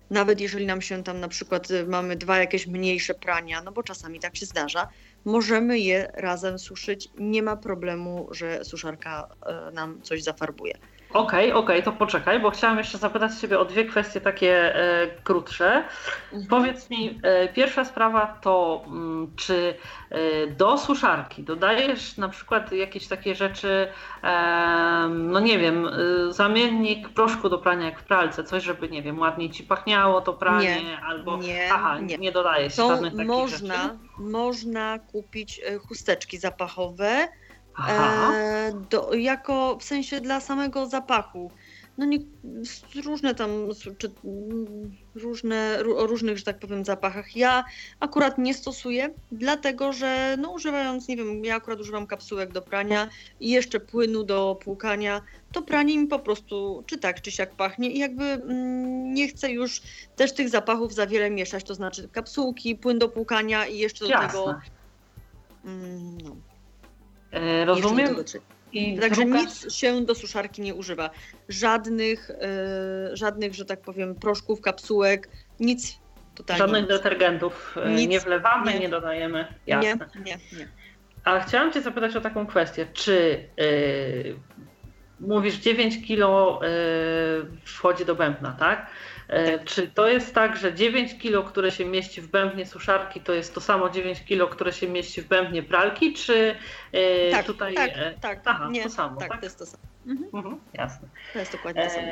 [0.09, 3.83] nawet jeżeli nam się tam na przykład y, mamy dwa jakieś mniejsze prania, no bo
[3.83, 4.87] czasami tak się zdarza,
[5.25, 7.09] możemy je razem suszyć.
[7.17, 9.36] Nie ma problemu, że suszarka
[9.69, 10.73] y, nam coś zafarbuje.
[11.13, 14.76] Okej, okay, okej, okay, to poczekaj, bo chciałam jeszcze zapytać Ciebie o dwie kwestie takie
[14.76, 15.84] e, krótsze.
[16.34, 16.47] Mhm.
[16.49, 19.76] Powiedz mi, e, pierwsza sprawa to, m, mm, czy
[20.10, 23.88] e, do suszarki dodajesz na przykład jakieś takie rzeczy,
[24.23, 29.02] e, no nie wiem, e, zamiennik proszku do prania jak w pralce, coś, żeby, nie
[29.04, 31.38] wiem, ładniej Ci pachniało to pranie, nie, albo...
[31.38, 33.97] Nie, Aha, nie, nie dodajesz to żadnych takich można, rzeczy?
[34.17, 37.28] Można kupić e, chusteczki zapachowe,
[37.89, 41.51] E, do, jako w sensie dla samego zapachu.
[41.97, 42.19] No nie,
[43.05, 43.51] różne tam,
[43.97, 44.12] czy,
[45.15, 47.36] różne, o różnych, że tak powiem, zapachach.
[47.36, 47.63] Ja
[47.99, 53.09] akurat nie stosuję, dlatego że no używając, nie wiem, ja akurat używam kapsułek do prania
[53.39, 57.91] i jeszcze płynu do płukania, to pranie mi po prostu czy tak, czy siak pachnie
[57.91, 59.81] i jakby mm, nie chcę już
[60.15, 64.12] też tych zapachów za wiele mieszać, to znaczy kapsułki, płyn do płukania i jeszcze do
[64.12, 64.27] Jasne.
[64.27, 64.55] tego...
[65.65, 66.36] Mm, no.
[67.33, 68.15] E, rozumiem.
[68.73, 69.41] I Także druga...
[69.41, 71.09] nic się do suszarki nie używa.
[71.49, 75.99] Żadnych, e, żadnych, że tak powiem, proszków, kapsułek, nic
[76.35, 76.59] totalnie.
[76.59, 78.09] Żadnych detergentów e, nic.
[78.09, 79.47] nie wlewamy, nie, nie dodajemy.
[79.67, 80.07] Jasne.
[80.15, 80.67] Nie, nie, nie.
[81.23, 82.87] A chciałam Cię zapytać o taką kwestię.
[82.93, 84.35] Czy yy,
[85.19, 88.87] mówisz 9 kilo yy, wchodzi do bębna, tak?
[89.27, 93.33] E, czy to jest tak, że 9 kg, które się mieści w bębnie suszarki, to
[93.33, 96.55] jest to samo 9 kg, które się mieści w bębnie pralki, czy
[96.91, 97.75] e, tak, tutaj...
[97.75, 99.29] Tak, tak, Aha, nie, to samo, tak?
[99.29, 99.39] tak?
[99.39, 99.83] to jest to samo.
[100.07, 100.29] Mhm.
[100.33, 101.07] Mhm, jasne.
[101.33, 102.07] To jest dokładnie to samo.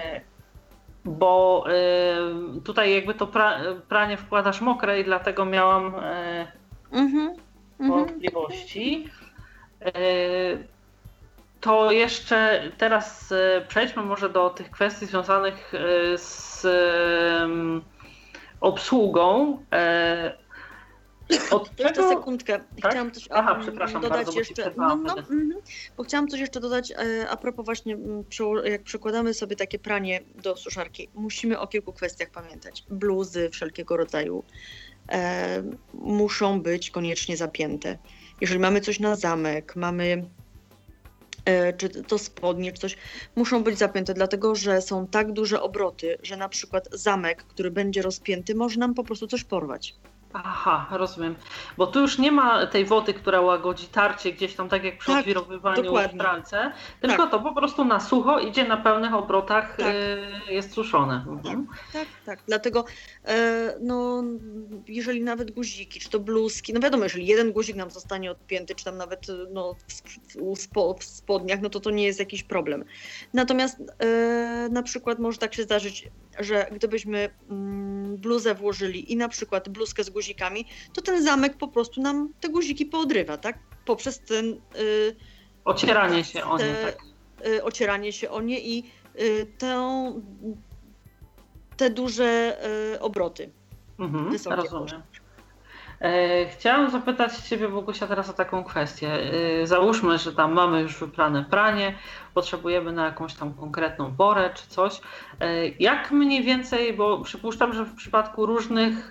[1.05, 1.65] bo
[2.63, 5.85] tutaj jakby to pra, pranie wkładasz mokre i dlatego miałam
[6.91, 7.35] mhm,
[7.79, 7.89] mhm.
[7.89, 9.09] wątpliwości
[11.61, 16.67] to jeszcze teraz e, przejdźmy może do tych kwestii związanych e, z
[18.61, 19.57] obsługą.
[19.73, 20.41] E,
[21.51, 22.59] od jeszcze sekundkę.
[22.81, 22.91] Tak?
[22.91, 24.71] Chciałam coś Aha, przepraszam dodać bardzo, jeszcze.
[24.77, 25.53] No, no, mm,
[25.97, 26.93] bo chciałam coś jeszcze dodać
[27.29, 27.97] a propos właśnie,
[28.63, 32.83] jak przekładamy sobie takie pranie do suszarki, musimy o kilku kwestiach pamiętać.
[32.89, 34.43] Bluzy wszelkiego rodzaju
[35.11, 37.97] e, muszą być koniecznie zapięte.
[38.41, 40.25] Jeżeli mamy coś na zamek, mamy
[41.77, 42.97] czy to spodnie, czy coś,
[43.35, 48.01] muszą być zapięte, dlatego że są tak duże obroty, że na przykład zamek, który będzie
[48.01, 49.95] rozpięty, może nam po prostu coś porwać.
[50.33, 51.35] Aha, rozumiem.
[51.77, 55.11] Bo tu już nie ma tej wody, która łagodzi tarcie gdzieś tam, tak jak przy
[55.11, 57.31] tak, odwirowywaniu w pralce, tylko tak.
[57.31, 59.95] to po prostu na sucho idzie na pełnych obrotach, tak.
[60.49, 61.25] y, jest suszone.
[61.27, 61.67] Mhm.
[61.93, 62.39] Tak, tak.
[62.47, 62.85] Dlatego
[63.25, 64.23] e, no,
[64.87, 68.85] jeżeli nawet guziki, czy to bluzki, no wiadomo, jeżeli jeden guzik nam zostanie odpięty, czy
[68.85, 70.67] tam nawet no, w, w,
[70.99, 72.85] w spodniach, no to to nie jest jakiś problem.
[73.33, 76.07] Natomiast e, na przykład może tak się zdarzyć,
[76.39, 81.67] że gdybyśmy mm, bluzę włożyli i na przykład bluzkę z guzikami, to ten zamek po
[81.67, 83.59] prostu nam te guziki poodrywa, tak?
[83.85, 84.61] Poprzez ten...
[84.79, 85.15] Y,
[85.65, 86.97] ocieranie się o nie, tak?
[87.47, 88.83] Y, ocieranie się o nie i
[89.19, 90.13] y, tę,
[91.77, 92.57] te duże
[92.99, 93.51] obroty.
[93.99, 95.01] Mhm, rozumiem.
[96.51, 99.13] Chciałam zapytać Ciebie, Bogusia, teraz o taką kwestię.
[99.61, 101.93] E, załóżmy, że tam mamy już wyprane pranie,
[102.33, 105.01] potrzebujemy na jakąś tam konkretną porę czy coś.
[105.39, 109.09] E, jak mniej więcej, bo przypuszczam, że w przypadku różnych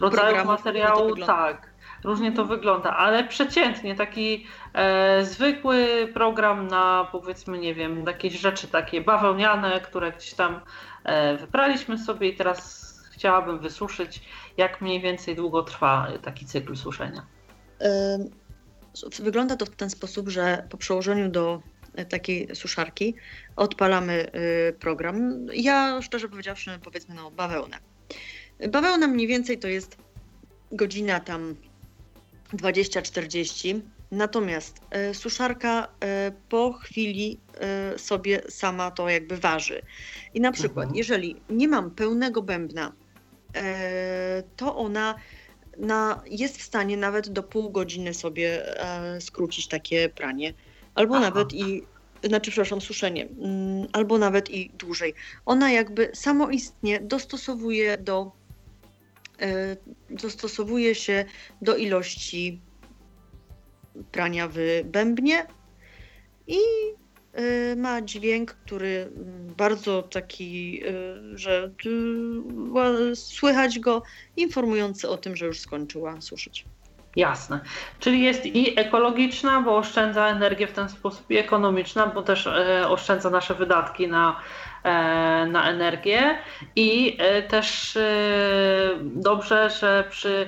[0.00, 1.72] rodzajów materiału, tak,
[2.04, 8.68] różnie to wygląda, ale przeciętnie taki e, zwykły program na powiedzmy, nie wiem, jakieś rzeczy
[8.68, 10.60] takie bawełniane, które gdzieś tam
[11.04, 12.91] e, wypraliśmy sobie i teraz
[13.22, 14.22] chciałabym wysuszyć,
[14.56, 17.26] jak mniej więcej długo trwa taki cykl suszenia?
[19.18, 21.62] Wygląda to w ten sposób, że po przełożeniu do
[22.08, 23.14] takiej suszarki
[23.56, 24.30] odpalamy
[24.80, 25.46] program.
[25.54, 27.78] Ja szczerze powiedziawszy, powiedzmy, no, bawełnę.
[28.68, 29.96] Bawełna mniej więcej to jest
[30.72, 31.54] godzina tam
[32.54, 33.80] 20-40.
[34.10, 39.82] Natomiast e, suszarka e, po chwili e, sobie sama to jakby waży.
[40.34, 40.96] I na przykład, mhm.
[40.96, 42.92] jeżeli nie mam pełnego bębna,
[44.56, 45.14] to ona
[45.78, 48.62] na, jest w stanie nawet do pół godziny sobie
[49.20, 50.54] skrócić takie pranie.
[50.94, 51.24] Albo Aha.
[51.24, 51.82] nawet i,
[52.24, 55.14] znaczy, przepraszam, suszenie, mm, albo nawet i dłużej.
[55.46, 58.32] Ona jakby samoistnie dostosowuje do
[59.42, 59.76] E,
[60.10, 61.24] dostosowuje się
[61.62, 62.60] do ilości
[64.12, 65.46] prania w bębnie
[66.46, 67.01] i e,
[67.76, 69.10] ma dźwięk, który
[69.56, 71.70] bardzo taki, e, że
[73.14, 74.02] słychać go
[74.36, 76.64] informujący o tym, że już skończyła suszyć.
[77.16, 77.60] Jasne.
[78.00, 82.48] Czyli jest i ekologiczna, bo oszczędza energię w ten sposób, i ekonomiczna, bo też
[82.88, 84.40] oszczędza nasze wydatki na
[84.84, 86.38] E, na energię
[86.76, 88.02] i e, też e,
[89.02, 90.46] dobrze, że przy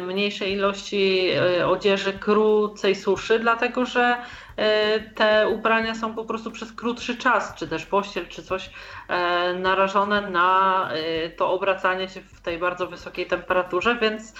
[0.00, 1.30] mniejszej ilości
[1.66, 4.16] odzieży krócej suszy, dlatego że
[5.14, 8.70] te ubrania są po prostu przez krótszy czas, czy też pościel, czy coś
[9.60, 10.88] narażone na
[11.36, 14.34] to obracanie się w tej bardzo wysokiej temperaturze, więc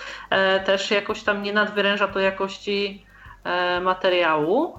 [0.64, 3.06] też jakoś tam nie nadwyręża to jakości
[3.82, 4.78] materiału.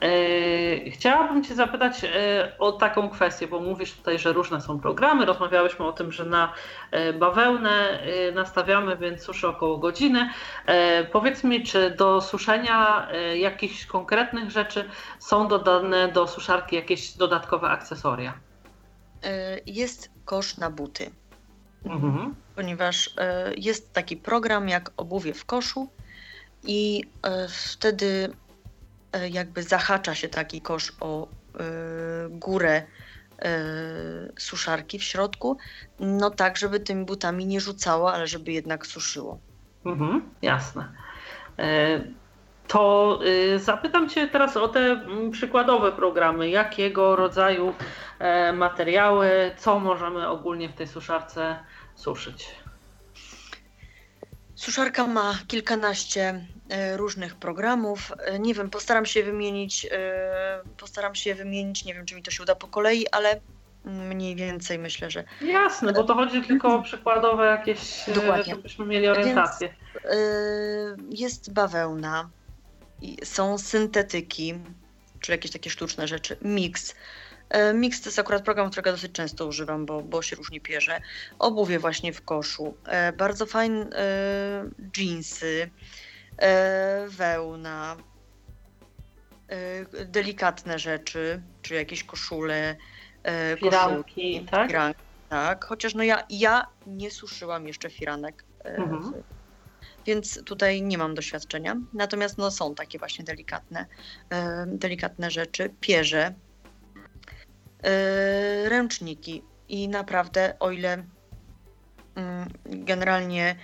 [0.00, 5.26] E, chciałabym Cię zapytać e, o taką kwestię, bo mówisz tutaj, że różne są programy.
[5.26, 6.52] Rozmawiałyśmy o tym, że na
[6.90, 7.98] e, bawełnę
[8.34, 10.30] nastawiamy, więc suszy około godziny.
[11.12, 14.84] Powiedz mi, czy do suszenia jakichś konkretnych rzeczy
[15.18, 18.34] są dodane do suszarki jakieś dodatkowe akcesoria?
[19.66, 21.10] Jest kosz na buty.
[21.84, 22.34] Mhm.
[22.56, 23.10] Ponieważ
[23.56, 25.88] jest taki program jak obuwie w koszu
[26.64, 27.04] i
[27.48, 28.32] wtedy
[29.30, 31.28] jakby zahacza się taki kosz o e,
[32.30, 32.82] górę
[33.38, 33.52] e,
[34.38, 35.58] suszarki w środku,
[36.00, 39.38] no tak, żeby tymi butami nie rzucało, ale żeby jednak suszyło.
[39.84, 40.92] Mhm, jasne.
[42.68, 43.20] To
[43.56, 46.50] zapytam Cię teraz o te mm, przykładowe programy.
[46.50, 47.74] Jakiego rodzaju
[48.52, 51.56] materiały, co możemy ogólnie w tej suszarce
[51.94, 52.48] suszyć?
[54.58, 58.12] Suszarka ma kilkanaście e, różnych programów.
[58.18, 62.30] E, nie wiem, postaram się wymienić, e, postaram się wymienić, nie wiem, czy mi to
[62.30, 63.40] się uda po kolei, ale
[63.84, 65.24] mniej więcej myślę, że.
[65.40, 68.54] Jasne, bo to chodzi tylko o przykładowe jakieś, Dokładnie.
[68.54, 69.74] żebyśmy mieli orientację.
[69.94, 72.30] Więc, jest bawełna,
[73.24, 74.54] są syntetyki,
[75.20, 76.94] czyli jakieś takie sztuczne rzeczy, miks.
[77.50, 81.00] E, Mix to jest akurat program, którego dosyć często używam, bo, bo się różnie pierze.
[81.38, 82.74] Obuwie właśnie w koszu.
[82.86, 83.86] E, bardzo fajne
[84.96, 85.70] jeansy,
[86.38, 87.96] e, wełna,
[90.06, 92.76] delikatne rzeczy, czy jakieś koszule,
[93.58, 94.68] firanki, tak?
[94.68, 95.64] Firanki, tak.
[95.64, 98.44] Chociaż no ja, ja nie suszyłam jeszcze firanek.
[98.64, 99.12] Mhm.
[100.06, 101.76] Więc tutaj nie mam doświadczenia.
[101.92, 103.86] Natomiast no, są takie właśnie delikatne,
[104.66, 105.70] delikatne rzeczy.
[105.80, 106.34] Pierze,
[108.64, 111.04] ręczniki i naprawdę o ile
[112.14, 113.56] mm, generalnie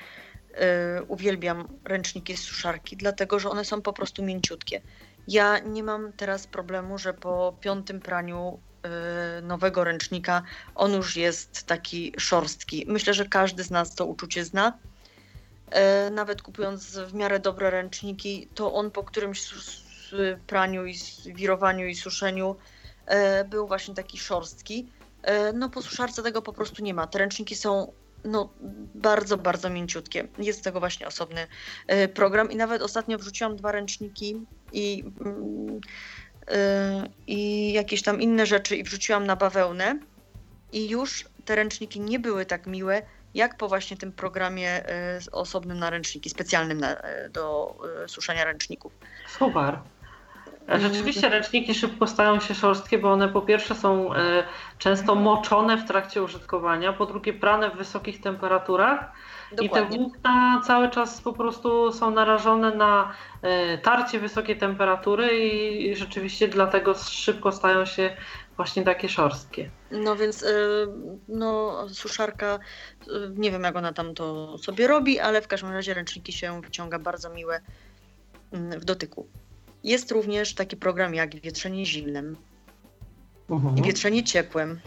[0.54, 4.80] e, uwielbiam ręczniki z suszarki, dlatego że one są po prostu mięciutkie.
[5.28, 10.42] Ja nie mam teraz problemu, że po piątym praniu e, nowego ręcznika
[10.74, 12.84] on już jest taki szorstki.
[12.88, 14.78] Myślę, że każdy z nas to uczucie zna.
[16.10, 19.54] Nawet kupując w miarę dobre ręczniki, to on po którymś
[20.46, 20.94] praniu i
[21.26, 22.73] wirowaniu i suszeniu E,
[23.48, 24.86] był właśnie taki szorstki.
[25.24, 27.06] E, no po suszarce tego po prostu nie ma.
[27.06, 27.92] Te ręczniki są
[28.24, 28.48] no,
[28.94, 30.28] bardzo, bardzo mięciutkie.
[30.38, 31.46] Jest tego właśnie osobny
[31.86, 34.40] e, program i nawet ostatnio wrzuciłam dwa ręczniki
[34.72, 35.80] i, mm,
[37.26, 39.98] i jakieś tam inne rzeczy i wrzuciłam na bawełnę
[40.72, 43.02] i już te ręczniki nie były tak miłe,
[43.34, 44.84] jak po właśnie tym programie
[45.32, 46.96] osobnym na ręczniki, specjalnym na,
[47.30, 48.92] do suszenia ręczników.
[49.38, 49.78] Super.
[50.68, 54.44] Rzeczywiście ręczniki szybko stają się szorstkie, bo one po pierwsze są e,
[54.78, 59.12] często moczone w trakcie użytkowania, po drugie prane w wysokich temperaturach
[59.52, 59.66] Dokładnie.
[59.66, 63.12] i te włókna cały czas po prostu są narażone na
[63.42, 68.16] e, tarcie wysokiej temperatury i rzeczywiście dlatego szybko stają się
[68.56, 69.70] właśnie takie szorstkie.
[69.90, 70.46] No więc e,
[71.28, 72.58] no, suszarka,
[73.36, 76.98] nie wiem jak ona tam to sobie robi, ale w każdym razie ręczniki się wyciąga
[76.98, 77.60] bardzo miłe
[78.52, 79.28] mm, w dotyku.
[79.84, 82.36] Jest również taki program jak wietrzenie zimnym
[83.48, 83.78] uh-huh.
[83.78, 84.80] i wietrzenie ciepłym.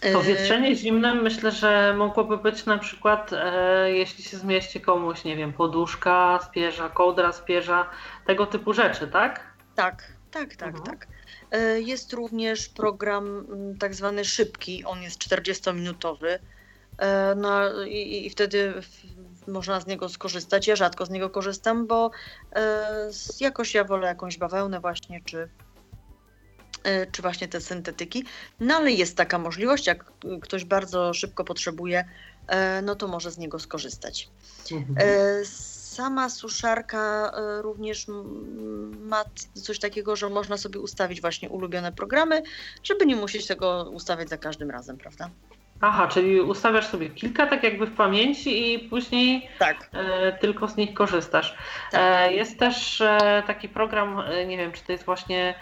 [0.00, 5.24] To e, wietrzenie zimne myślę, że mogłoby być na przykład, e, jeśli się zmieści komuś,
[5.24, 7.90] nie wiem, poduszka spierza, kołdra spierza,
[8.26, 9.54] tego typu rzeczy, tak?
[9.74, 10.84] Tak, tak, tak, mhm.
[10.86, 11.06] tak.
[11.50, 16.38] E, jest również program mm, tak zwany szybki, on jest 40-minutowy.
[16.98, 18.74] E, no i, i wtedy
[19.46, 20.66] można z niego skorzystać.
[20.66, 22.10] Ja rzadko z niego korzystam, bo
[22.52, 25.48] e, jakoś ja wolę jakąś bawełnę właśnie, czy,
[26.84, 28.24] e, czy właśnie te syntetyki.
[28.60, 30.04] No ale jest taka możliwość, jak
[30.42, 32.04] ktoś bardzo szybko potrzebuje,
[32.46, 34.28] e, no to może z niego skorzystać.
[34.72, 34.96] Mhm.
[35.44, 38.06] Sama suszarka również
[39.00, 39.24] ma
[39.54, 42.42] coś takiego, że można sobie ustawić właśnie ulubione programy,
[42.82, 45.30] żeby nie musieć tego ustawiać za każdym razem, prawda?
[45.84, 49.90] Aha, czyli ustawiasz sobie kilka tak jakby w pamięci i później tak.
[49.92, 51.56] e, tylko z nich korzystasz.
[51.90, 52.00] Tak.
[52.00, 55.54] E, jest też e, taki program, e, nie wiem czy to jest właśnie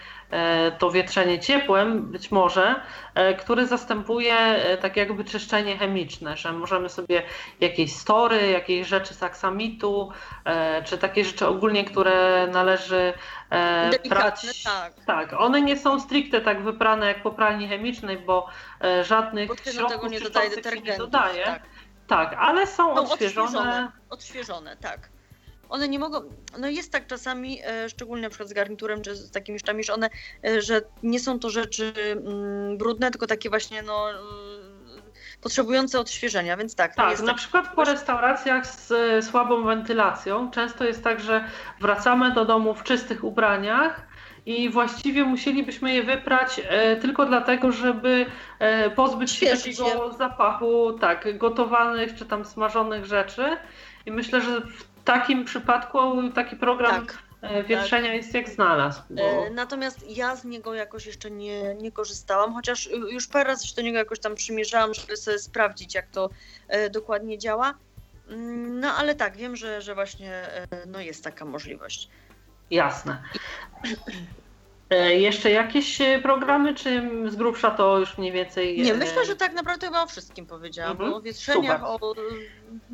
[0.79, 2.81] to wietrzenie ciepłem, być może,
[3.15, 7.23] e, który zastępuje e, tak jakby czyszczenie chemiczne, że możemy sobie
[7.61, 10.13] jakieś story, jakieś rzeczy z aksamitu,
[10.85, 13.13] czy takie rzeczy ogólnie, które należy
[14.09, 14.65] prać.
[14.65, 14.93] Tak.
[15.07, 18.49] tak, one nie są stricte tak wyprane jak po pralni chemicznej, bo
[19.03, 20.51] żadnych bo środków nie dodaje
[20.85, 21.45] nie dodaje.
[21.45, 21.63] Tak.
[22.07, 23.47] tak, ale są, są odświeżone.
[23.47, 23.93] odświeżone.
[24.11, 25.20] Odświeżone, tak
[25.71, 26.21] one nie mogą,
[26.59, 29.95] no jest tak czasami, e, szczególnie na przykład z garniturem czy z takimi rzeczami, że
[29.95, 30.11] one,
[30.45, 34.21] e, że nie są to rzeczy mm, brudne, tylko takie właśnie no mm,
[35.41, 36.95] potrzebujące odświeżenia, więc tak.
[36.95, 37.37] Tak, na tak...
[37.37, 41.45] przykład po restauracjach z e, słabą wentylacją często jest tak, że
[41.81, 44.11] wracamy do domu w czystych ubraniach
[44.47, 48.27] i właściwie musielibyśmy je wyprać e, tylko dlatego, żeby
[48.59, 53.57] e, pozbyć się takiego zapachu tak, gotowanych czy tam smażonych rzeczy.
[54.07, 55.99] I myślę, że w takim przypadku
[56.35, 58.17] taki program tak, e, wietrzenia tak.
[58.17, 59.03] jest jak znalazł.
[59.11, 59.23] Bo...
[59.23, 63.75] E, natomiast ja z niego jakoś jeszcze nie, nie korzystałam, chociaż już parę razy się
[63.75, 66.31] do niego jakoś tam przymierzałam, żeby sobie sprawdzić, jak to
[66.69, 67.75] e, dokładnie działa.
[68.29, 70.43] Mm, no ale tak, wiem, że, że właśnie
[70.87, 72.09] no, jest taka możliwość.
[72.71, 73.23] Jasne.
[74.91, 78.83] E, jeszcze jakieś e, programy, czy z grubsza to już mniej więcej...
[78.83, 81.13] Nie, e, myślę, że tak naprawdę chyba o wszystkim powiedziałam, mhm.
[81.13, 82.15] o wietrzeniach, o...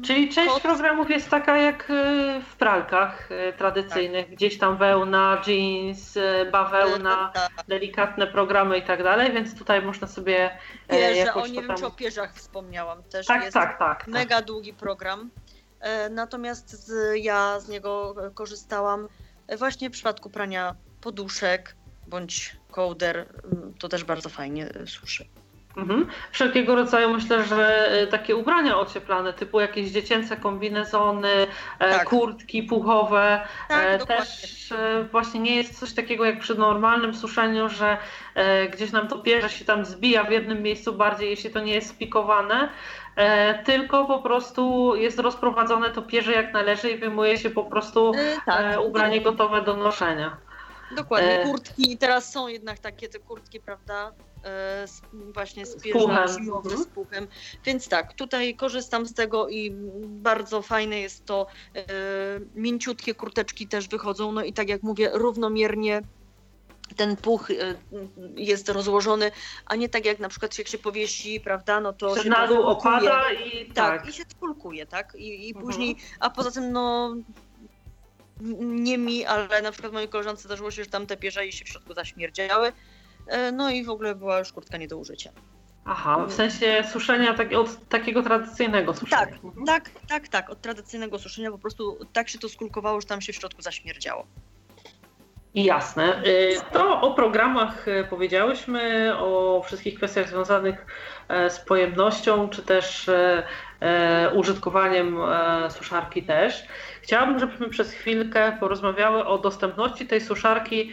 [0.04, 0.62] Czyli część Kot...
[0.62, 1.92] programów jest taka jak
[2.50, 3.28] w pralkach
[3.58, 4.34] tradycyjnych, tak.
[4.34, 6.18] gdzieś tam wełna, jeans,
[6.52, 7.50] bawełna, tak.
[7.68, 11.86] delikatne programy i tak dalej, więc tutaj można sobie Pierze, jakoś o nie wiem, czy
[11.86, 14.08] o pierzach wspomniałam, też tak, jest tak, tak, tak.
[14.08, 14.44] mega tak.
[14.44, 15.30] długi program,
[16.10, 19.08] natomiast z, ja z niego korzystałam
[19.58, 21.76] właśnie w przypadku prania poduszek,
[22.06, 25.24] bądź kołder, mm, to też bardzo fajnie e, suszy.
[25.76, 26.06] Mhm.
[26.30, 31.46] Wszelkiego rodzaju myślę, że e, takie ubrania ocieplane, typu jakieś dziecięce kombinezony,
[31.78, 32.08] e, tak.
[32.08, 34.28] kurtki puchowe, tak, też
[35.12, 37.98] właśnie nie jest coś takiego jak przy normalnym suszeniu, że
[38.72, 41.90] gdzieś nam to pierze się tam zbija w jednym miejscu bardziej, jeśli to nie jest
[41.90, 42.68] spikowane,
[43.64, 48.12] tylko po prostu jest rozprowadzone to pierze jak należy i wyjmuje się po prostu
[48.46, 48.80] tak.
[48.80, 50.45] ubranie gotowe do noszenia.
[50.96, 51.98] Dokładnie, e, kurtki.
[51.98, 54.12] Teraz są jednak takie te kurtki, prawda?
[54.44, 55.02] E, z,
[55.34, 56.84] właśnie z pierza zimowe mhm.
[56.84, 57.26] z puchem.
[57.64, 59.70] Więc tak, tutaj korzystam z tego i
[60.06, 61.46] bardzo fajne jest to.
[61.74, 61.84] E,
[62.54, 66.02] mięciutkie kurteczki też wychodzą, no i tak jak mówię, równomiernie
[66.96, 67.48] ten puch
[68.36, 69.30] jest rozłożony,
[69.66, 72.62] a nie tak jak na przykład jak się powiesi, prawda, no to się na dół
[72.62, 74.02] opada i tak.
[74.02, 74.08] tak.
[74.08, 75.14] i się skulkuje, tak?
[75.14, 75.66] I, i mhm.
[75.66, 77.14] później, a poza tym no
[78.60, 81.68] nie mi, ale na przykład mojej koleżance zdarzyło się, że tam te pierze się w
[81.68, 82.72] środku zaśmierdziały.
[83.26, 85.30] E, no i w ogóle była już kurtka nie do użycia.
[85.84, 89.26] Aha, w sensie suszenia tak, od takiego tradycyjnego suszenia.
[89.26, 89.66] Tak, mhm.
[89.66, 93.32] tak, tak, tak, od tradycyjnego suszenia po prostu tak się to skulkowało, że tam się
[93.32, 94.26] w środku zaśmierdziało.
[95.56, 96.22] Jasne.
[96.26, 100.86] Y, to o programach y, powiedziałyśmy, o wszystkich kwestiach związanych
[101.28, 103.42] e, z pojemnością, czy też e,
[103.80, 105.18] e, użytkowaniem
[105.68, 106.66] suszarki też.
[107.02, 110.92] Chciałabym, żebyśmy przez chwilkę porozmawiały o dostępności tej suszarki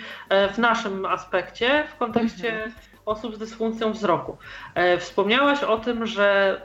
[0.54, 2.72] w naszym aspekcie, w kontekście mhm.
[3.06, 4.38] Osób z dysfunkcją wzroku.
[5.00, 6.62] Wspomniałaś o tym, że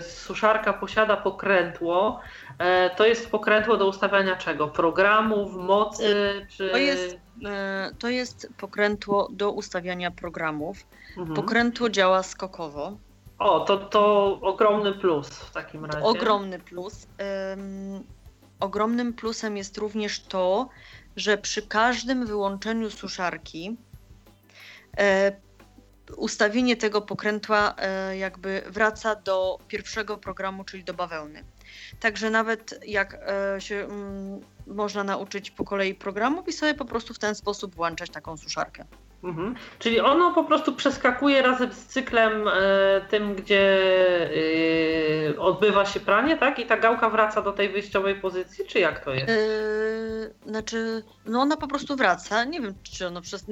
[0.00, 2.20] suszarka posiada pokrętło,
[2.62, 4.68] E, to jest pokrętło do ustawiania czego?
[4.68, 6.16] Programów, mocy?
[6.42, 6.70] E, czy...
[6.70, 10.86] To, jest, e, to jest pokrętło do ustawiania programów.
[11.16, 11.36] Mhm.
[11.36, 12.96] Pokrętło działa skokowo.
[13.38, 16.04] O, to, to ogromny plus w takim razie.
[16.04, 17.06] Ogromny plus.
[17.50, 18.04] Um,
[18.60, 20.68] ogromnym plusem jest również to,
[21.16, 23.91] że przy każdym wyłączeniu suszarki e,
[26.16, 31.44] ustawienie tego pokrętła e, jakby wraca do pierwszego programu, czyli do bawełny.
[32.00, 37.14] Także nawet jak e, się mm, można nauczyć po kolei programów i sobie po prostu
[37.14, 38.84] w ten sposób włączać taką suszarkę.
[39.22, 39.54] Mhm.
[39.78, 42.52] Czyli ono po prostu przeskakuje razem z cyklem e,
[43.10, 43.80] tym, gdzie
[45.30, 46.58] e, odbywa się pranie, tak?
[46.58, 49.28] I ta gałka wraca do tej wyjściowej pozycji, czy jak to jest?
[49.28, 52.44] Yy, znaczy, no ona po prostu wraca.
[52.44, 53.44] Nie wiem, czy ono przez.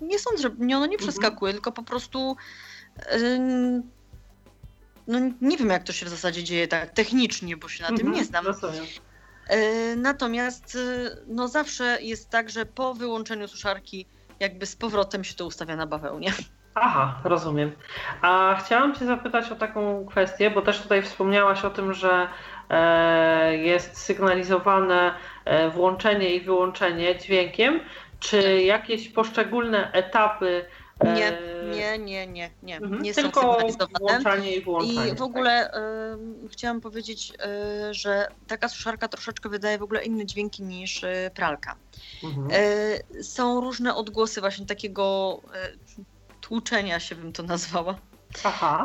[0.00, 1.10] Nie sądzę, że nie, ono nie Mhm.
[1.10, 2.36] przeskakuje, tylko po prostu.
[3.12, 3.82] Yy,
[5.06, 7.96] no nie wiem, jak to się w zasadzie dzieje tak technicznie, bo się na tym
[7.96, 8.46] Mhm, nie znam.
[8.46, 8.84] Rozumiem.
[9.50, 9.56] Yy,
[9.96, 10.78] natomiast
[11.26, 14.06] no zawsze jest tak, że po wyłączeniu suszarki
[14.40, 16.32] jakby z powrotem się to ustawia na bawełnie.
[16.74, 17.72] Aha, rozumiem.
[18.22, 22.28] A chciałam Cię zapytać o taką kwestię, bo też tutaj wspomniałaś o tym, że
[22.70, 25.14] e, jest sygnalizowane
[25.44, 27.80] e, włączenie i wyłączenie dźwiękiem.
[28.20, 30.64] Czy jakieś poszczególne etapy
[31.04, 31.38] Nie,
[31.70, 32.76] nie, nie, nie, nie.
[32.76, 33.88] Mhm, nie są tylko sygnalizowane.
[34.00, 35.08] włączanie i wyłączanie.
[35.10, 35.70] I w ogóle
[36.44, 37.32] y, chciałam powiedzieć,
[37.90, 41.76] y, że taka suszarka troszeczkę wydaje w ogóle inne dźwięki niż y, pralka.
[42.22, 42.30] tak?
[42.30, 42.48] Mhm.
[43.22, 45.40] Są różne odgłosy właśnie takiego
[46.40, 47.98] tłuczenia się bym to nazwała.
[48.44, 48.84] Aha.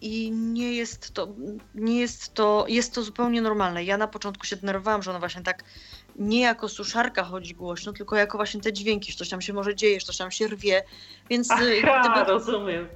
[0.00, 1.28] I nie jest to,
[1.74, 3.84] nie jest to, jest to zupełnie normalne.
[3.84, 5.64] Ja na początku się denerwowałam, że ona właśnie tak
[6.16, 9.74] nie jako suszarka chodzi głośno, tylko jako właśnie te dźwięki, że coś tam się może
[9.74, 10.82] dzieje, że coś tam się rwie.
[11.30, 11.54] Więc y,
[11.84, 12.88] Aha, gdyby, rozumiem.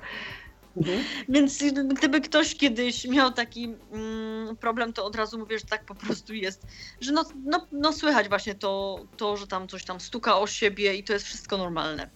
[0.77, 1.05] Mhm.
[1.29, 5.95] więc gdyby ktoś kiedyś miał taki mm, problem, to od razu mówię, że tak po
[5.95, 6.67] prostu jest.
[7.01, 10.95] Że no, no, no słychać właśnie to, to, że tam coś tam stuka o siebie
[10.95, 12.11] i to jest wszystko normalne.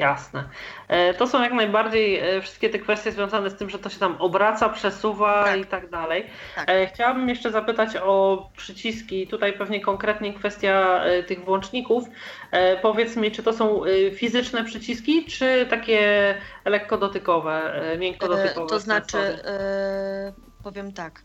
[0.00, 0.44] Jasne.
[0.88, 3.98] E, To są jak najbardziej e, wszystkie te kwestie związane z tym, że to się
[3.98, 5.60] tam obraca, przesuwa Tak.
[5.60, 6.26] i tak dalej.
[6.56, 6.70] Tak.
[6.70, 12.04] E, Chciałabym jeszcze zapytać o przyciski, tutaj pewnie konkretnie kwestia tych włączników.
[12.82, 13.82] Powiedz mi, czy to są
[14.14, 16.34] fizyczne przyciski, czy takie
[16.64, 18.66] lekko dotykowe, miękko dotykowe?
[18.68, 20.32] To znaczy, e,
[20.64, 21.22] powiem tak,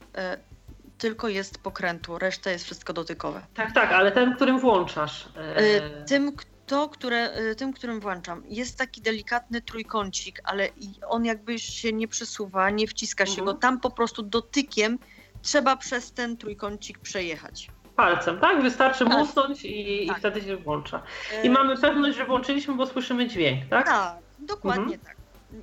[0.97, 3.41] tylko jest pokrętłu, reszta jest wszystko dotykowe.
[3.53, 5.29] Tak, tak, ale ten, którym włączasz.
[5.55, 6.31] E, Tym,
[6.71, 11.93] to, które, e, tym, którym włączam, jest taki delikatny trójkącik, ale i on jakby się
[11.93, 13.45] nie przesuwa, nie wciska się Mhm.
[13.45, 14.99] go, tam po prostu dotykiem
[15.41, 17.71] trzeba przez ten trójkącik przejechać.
[17.95, 18.61] Palcem, tak?
[18.61, 19.17] Wystarczy Tak.
[19.17, 20.19] musnąć i, i Tak.
[20.19, 21.03] wtedy się włącza.
[21.33, 23.85] E, I mamy pewność, że włączyliśmy, bo słyszymy dźwięk, tak?
[23.85, 25.15] Tak, dokładnie tak.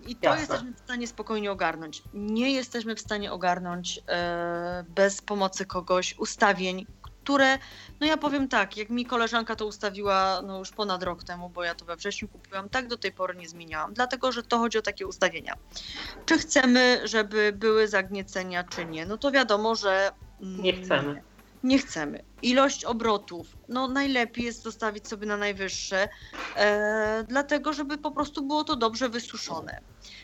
[0.06, 0.40] I to Jasne.
[0.40, 2.02] jesteśmy w stanie spokojnie ogarnąć.
[2.14, 6.86] Nie jesteśmy w stanie ogarnąć e, bez pomocy kogoś ustawień,
[7.28, 7.58] które,
[8.00, 11.64] no ja powiem tak, jak mi koleżanka to ustawiła no już ponad rok temu, bo
[11.64, 14.78] ja to we wrześniu kupiłam, tak do tej pory nie zmieniałam, dlatego że to chodzi
[14.78, 15.54] o takie ustawienia.
[16.26, 19.06] Czy chcemy, żeby były zagniecenia, czy nie?
[19.06, 20.10] No to wiadomo, że
[20.42, 21.22] mm, Nie chcemy.
[21.62, 22.24] Nie chcemy.
[22.42, 26.08] Ilość obrotów, no najlepiej jest zostawić sobie na najwyższe,
[26.56, 29.80] e, dlatego żeby po prostu było to dobrze wysuszone.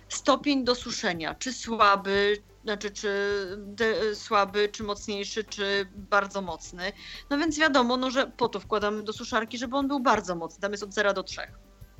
[0.08, 3.08] Stopień do suszenia, czy słaby, znaczy czy
[3.56, 6.92] de, słaby, czy mocniejszy, czy bardzo mocny.
[7.30, 10.60] No więc wiadomo, no, że po to wkładamy do suszarki, żeby on był bardzo mocny,
[10.60, 11.40] tam jest od 0 do 3.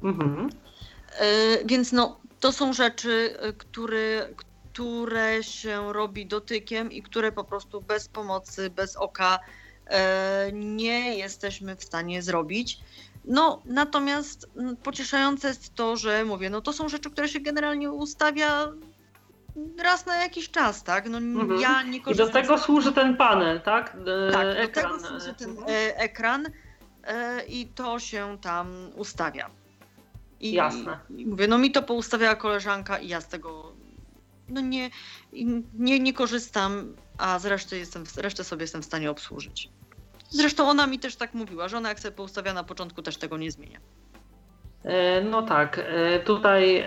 [0.03, 0.51] Mhm.
[1.19, 4.29] E, Więc no, to są rzeczy, e, które,
[4.75, 9.39] które się robi dotykiem i które po prostu bez pomocy, bez oka
[9.87, 12.81] e, nie jesteśmy w stanie zrobić.
[13.25, 14.51] No, natomiast
[14.83, 18.69] pocieszające jest to, że mówię, no to są rzeczy, które się generalnie ustawia
[19.83, 21.09] raz na jakiś czas, tak?
[21.09, 21.61] No Mhm.
[21.61, 23.97] ja nie I do tego służy ten panel, tak?
[24.29, 24.85] E, tak, do ekran.
[24.85, 26.47] tego służy ten e, ekran
[27.05, 29.51] e, i to się tam ustawia.
[30.41, 30.99] I, Jasne.
[31.17, 33.74] I mówię, no mi to poustawiała koleżanka i ja z tego
[34.49, 34.91] no nie,
[35.75, 39.71] nie, nie korzystam, a zresztą jestem, sobie jestem w stanie obsłużyć.
[40.31, 43.37] Zresztą ona mi też tak mówiła, że ona jak sobie poustawia na początku też tego
[43.37, 43.81] nie zmienia.
[44.85, 46.87] E, No tak, e, tutaj e,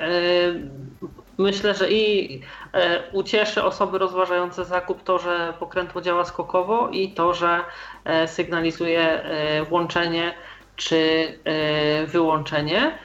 [1.38, 2.42] myślę, że i
[3.12, 7.64] ucieszy osoby rozważające zakup to, że pokrętło działa skokowo i to, że
[8.26, 9.24] sygnalizuje
[9.70, 10.34] włączenie
[10.76, 11.34] czy
[12.08, 12.98] wyłączenie.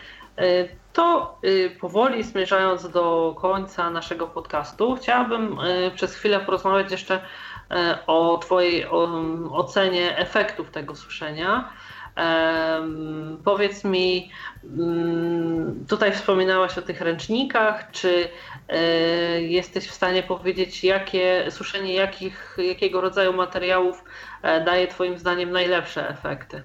[0.92, 7.20] E, To e, powoli zmierzając do końca naszego podcastu, chciałabym e, przez chwilę porozmawiać jeszcze
[7.70, 8.86] e, o Twojej
[9.50, 11.72] ocenie efektów tego suszenia.
[13.44, 14.30] Powiedz mi,
[14.64, 18.28] mm, tutaj wspominałaś o tych ręcznikach, czy
[18.68, 18.78] e,
[19.42, 24.04] jesteś w stanie powiedzieć, jakie suszenie jakich, jakiego rodzaju materiałów
[24.42, 26.62] e, daje Twoim zdaniem najlepsze efekty?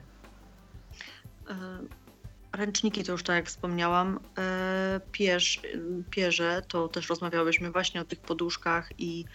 [2.58, 4.20] Ręczniki to już tak jak wspomniałam.
[4.38, 5.62] E, Pierz,
[6.10, 9.26] pierze to też rozmawiałyśmy właśnie o tych poduszkach i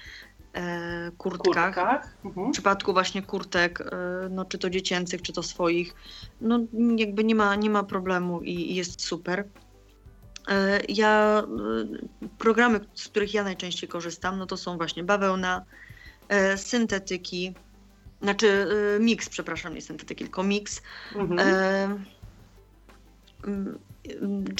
[0.54, 2.14] e, kurtkach.
[2.24, 2.48] Mhm.
[2.48, 3.84] W przypadku właśnie kurtek, e,
[4.30, 5.94] no, czy to dziecięcych, czy to swoich,
[6.40, 6.58] no
[6.96, 9.48] jakby nie ma, nie ma problemu i, jest super.
[10.88, 11.42] Ja,
[12.38, 15.64] programy, z których ja najczęściej korzystam, no to są właśnie bawełna,
[16.56, 17.54] syntetyki,
[18.22, 18.66] znaczy
[19.00, 20.82] mix, przepraszam, nie syntetyki, tylko mix.
[21.14, 21.38] Mhm.
[21.38, 22.04] E,
[23.44, 23.78] mm,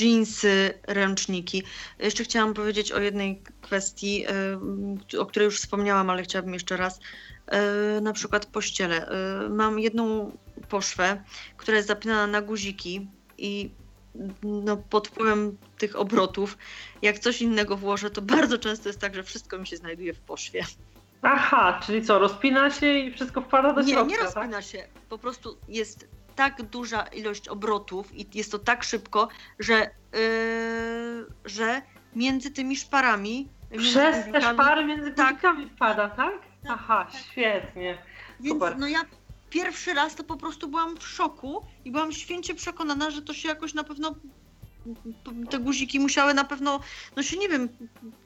[0.01, 1.62] jeansy, ręczniki.
[1.99, 4.26] Jeszcze chciałam powiedzieć o jednej kwestii,
[5.18, 7.01] o której już wspomniałam, ale chciałabym jeszcze raz.
[8.03, 9.09] Na przykład pościele.
[9.51, 10.37] Mam jedną
[10.68, 11.22] poszwę,
[11.57, 13.09] która jest zapinana na guziki
[13.39, 13.70] i
[14.43, 16.59] no, pod wpływem tych obrotów,
[17.03, 20.20] jak coś innego włożę, to bardzo często jest tak, że wszystko mi się znajduje w
[20.20, 20.64] poszwie.
[21.22, 24.64] Aha, czyli co, rozpina się i wszystko wpada do środka, Nie, nie rozpina tak?
[24.64, 24.85] się.
[25.09, 29.28] Po prostu jest tak duża ilość obrotów i jest to tak szybko,
[29.59, 31.83] że, yy, że
[32.16, 33.49] między tymi szparami...
[33.78, 35.39] Przez te szpary między tak,
[35.76, 36.16] wpada, tak?
[36.16, 36.33] tak
[36.68, 37.20] Aha, tak.
[37.20, 37.99] świetnie.
[38.41, 38.78] Więc Super.
[38.78, 39.01] no ja
[39.51, 43.49] pierwszy raz to po prostu byłam w szoku i byłam święcie przekonana, że to się
[43.49, 44.14] jakoś na pewno
[45.51, 46.80] te guziki musiały na pewno,
[47.16, 47.68] no się nie wiem,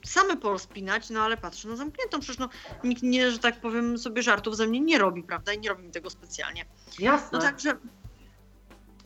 [0.05, 2.49] same porozpinać, no ale patrzę, no zamkniętą, przecież no
[2.83, 5.83] nikt nie, że tak powiem, sobie żartów ze mnie nie robi, prawda, i nie robi
[5.83, 6.65] mi tego specjalnie.
[6.99, 7.29] Jasne.
[7.31, 7.77] No także,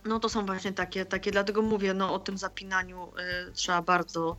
[0.06, 3.08] no to są właśnie takie, takie dlatego mówię, no o tym zapinaniu
[3.50, 4.38] y, trzeba bardzo,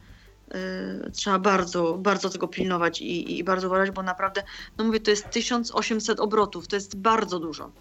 [1.06, 4.42] y, trzeba bardzo, bardzo tego pilnować i, i bardzo uważać, bo naprawdę,
[4.78, 7.72] no mówię, to jest 1800 obrotów, to jest bardzo dużo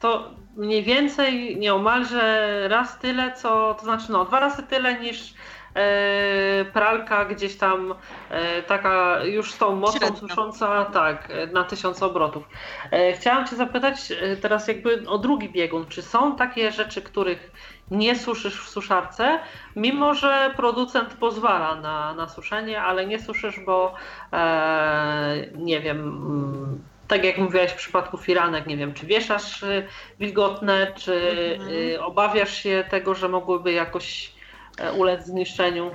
[0.00, 5.34] to mniej więcej nieomalże raz tyle, co, to znaczy no dwa razy tyle niż
[5.74, 7.94] e, pralka gdzieś tam
[8.30, 10.28] e, taka już z tą mocą Średnio.
[10.28, 12.48] susząca, tak, na tysiąc obrotów.
[12.90, 15.86] E, chciałam Cię zapytać teraz jakby o drugi biegun.
[15.86, 17.52] Czy są takie rzeczy, których
[17.90, 19.38] nie suszysz w suszarce,
[19.76, 23.94] mimo że producent pozwala na, na suszenie, ale nie suszysz, bo
[24.32, 29.86] e, nie wiem mm, tak jak mówiłaś w przypadku firanek, nie wiem, czy wieszasz y,
[30.20, 31.14] wilgotne, czy
[31.54, 31.70] mhm.
[31.70, 34.32] Y, obawiasz się tego, że mogłyby jakoś
[34.78, 35.90] e, ulec zniszczeniu?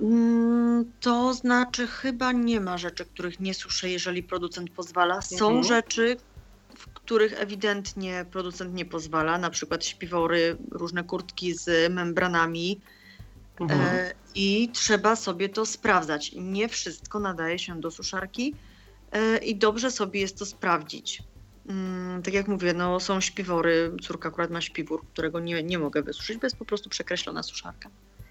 [0.00, 5.22] Mm, to znaczy, chyba nie ma rzeczy, których nie suszę, jeżeli producent pozwala.
[5.22, 5.64] Są mhm.
[5.64, 6.16] rzeczy,
[6.76, 12.80] w których ewidentnie producent nie pozwala, na przykład śpiwory, różne kurtki z membranami.
[13.60, 13.80] Mhm.
[13.80, 16.32] E, I trzeba sobie to sprawdzać.
[16.36, 18.54] Nie wszystko nadaje się do suszarki
[19.42, 21.22] i dobrze sobie jest to sprawdzić.
[21.68, 26.02] Mm, tak jak mówię, no są śpiwory, córka akurat ma śpiwór, którego nie, nie mogę
[26.02, 27.90] wysuszyć, bo jest po prostu przekreślona suszarka.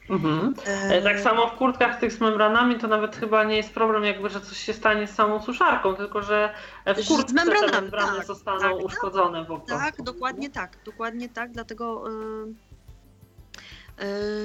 [0.10, 0.54] Mhm.
[0.66, 1.02] E...
[1.02, 4.42] Tak samo w kurtkach tych z membranami to nawet chyba nie jest problem jakby, że
[4.42, 6.54] coś się stanie z samą suszarką, tylko że
[6.86, 8.86] w kurtce te membrany tak, zostaną tak, tak.
[8.86, 9.86] uszkodzone tak, po prostu.
[9.86, 12.54] Tak, dokładnie tak, dokładnie tak, dlatego yy,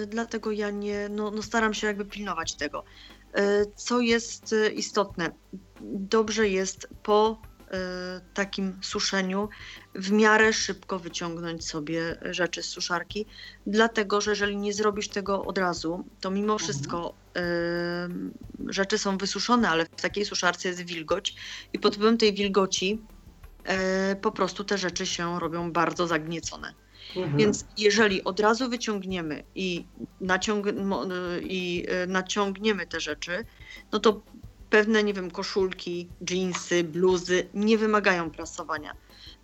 [0.00, 2.84] yy, dlatego ja nie, no, no staram się jakby pilnować tego.
[3.36, 5.30] E, co jest e, istotne,
[5.80, 7.38] dobrze jest po
[7.70, 9.48] e, takim suszeniu
[9.94, 13.26] w miarę szybko wyciągnąć sobie rzeczy z suszarki,
[13.66, 16.58] dlatego że jeżeli nie zrobisz tego od razu, to mimo mhm.
[16.58, 17.14] wszystko
[18.66, 21.34] rzeczy są wysuszone, ale w takiej suszarce jest wilgoć
[21.72, 23.02] i pod wpływem tej wilgoci
[24.22, 26.74] po prostu te rzeczy się robią bardzo zagniecone.
[27.16, 27.36] Mhm.
[27.36, 29.84] Więc jeżeli od razu wyciągniemy i,
[30.20, 30.66] naciąg
[31.42, 33.44] i e, naciągniemy te rzeczy,
[33.92, 34.22] no to
[34.70, 38.92] pewne, nie wiem, koszulki, jeansy, bluzy nie wymagają prasowania.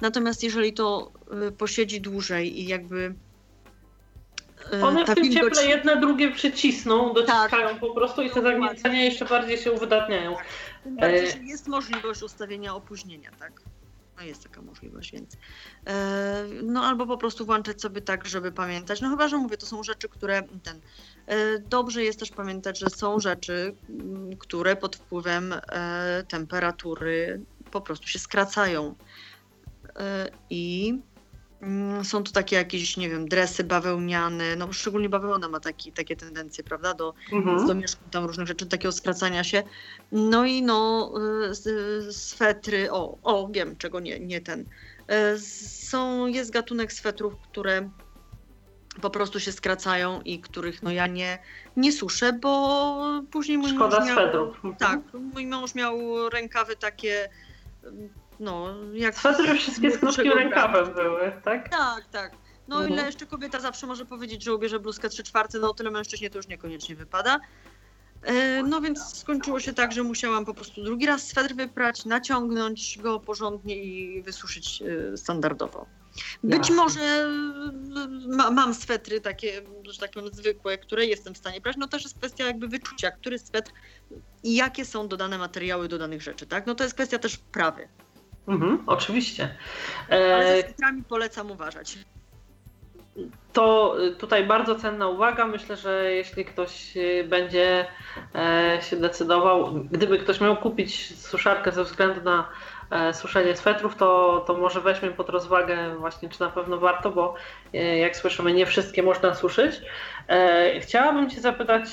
[0.01, 1.13] Natomiast jeżeli to
[1.49, 3.15] e, posiedzi dłużej i jakby
[4.73, 5.55] e, one w tym wilgoć...
[5.55, 7.81] cieple jedne drugie przycisną, dociskają tak.
[7.81, 10.37] po prostu i te zagniecenia jeszcze bardziej się uwydatniają.
[10.85, 13.53] Tym bardziej, że jest możliwość ustawienia opóźnienia, tak?
[14.23, 15.37] No jest taka możliwość, więc.
[15.87, 19.01] E, no albo po prostu włączać sobie tak, żeby pamiętać.
[19.01, 20.81] No chyba, że mówię, to są rzeczy, które ten.
[21.27, 23.77] E, dobrze jest też pamiętać, że są rzeczy,
[24.39, 28.95] które pod wpływem e, temperatury po prostu się skracają.
[30.51, 31.03] I Mm,
[32.03, 36.65] są to takie jakieś, nie wiem, dresy bawełniane, no szczególnie bawełna ma taki, takie tendencje,
[36.65, 37.83] prawda, do mhm.
[38.11, 39.63] tam różnych rzeczy, takiego skracania się.
[40.13, 41.13] No i no,
[42.09, 44.61] y, swetry, o, o, wiem, czego nie, nie ten.
[44.61, 47.91] Y, są, jest gatunek swetrów, które
[49.01, 51.39] po prostu się skracają i których no ja nie,
[51.77, 54.55] nie suszę, bo później mój Szkoda mąż miał, swetrów.
[54.57, 54.77] Mhm.
[54.77, 57.29] Tak, mój mąż miał rękawy takie
[58.43, 59.14] no, jak...
[59.14, 61.68] Swetry wszystkie z krótkim rękawem były, tak?
[61.68, 62.32] Tak, tak.
[62.68, 62.93] No mhm.
[62.93, 66.38] ile jeszcze kobieta zawsze może powiedzieć, że ubierze bluzkę 3 czwarte, no tyle mężczyźnie to
[66.38, 67.40] już niekoniecznie wypada.
[68.22, 72.99] E, no więc skończyło się tak, że musiałam po prostu drugi raz swetr wyprać, naciągnąć
[72.99, 75.86] go porządnie i wysuszyć e, standardowo.
[76.45, 76.76] Być Jasne.
[76.76, 77.30] może
[78.28, 81.76] ma, mam swetry takie, że tak powiem, zwykłe, które jestem w stanie brać.
[81.76, 83.72] No też jest kwestia jakby wyczucia, który swetr
[84.43, 86.66] i jakie są dodane materiały do danych rzeczy, tak?
[86.66, 87.88] No to jest kwestia też prawy.
[88.49, 89.57] Mhm, oczywiście.
[90.09, 91.99] Ale ze polecam uważać.
[93.53, 95.47] To tutaj bardzo cenna uwaga.
[95.47, 97.86] Myślę, że jeśli ktoś y, będzie
[98.34, 102.49] e, się decydował, gdyby ktoś miał kupić suszarkę ze względu na
[102.90, 107.34] e, suszenie swetrów, to, to może weźmy pod rozwagę właśnie, czy na pewno warto, bo
[107.74, 109.80] e, jak słyszymy, nie wszystkie można suszyć.
[110.80, 111.88] Chciałabym Cię zapytać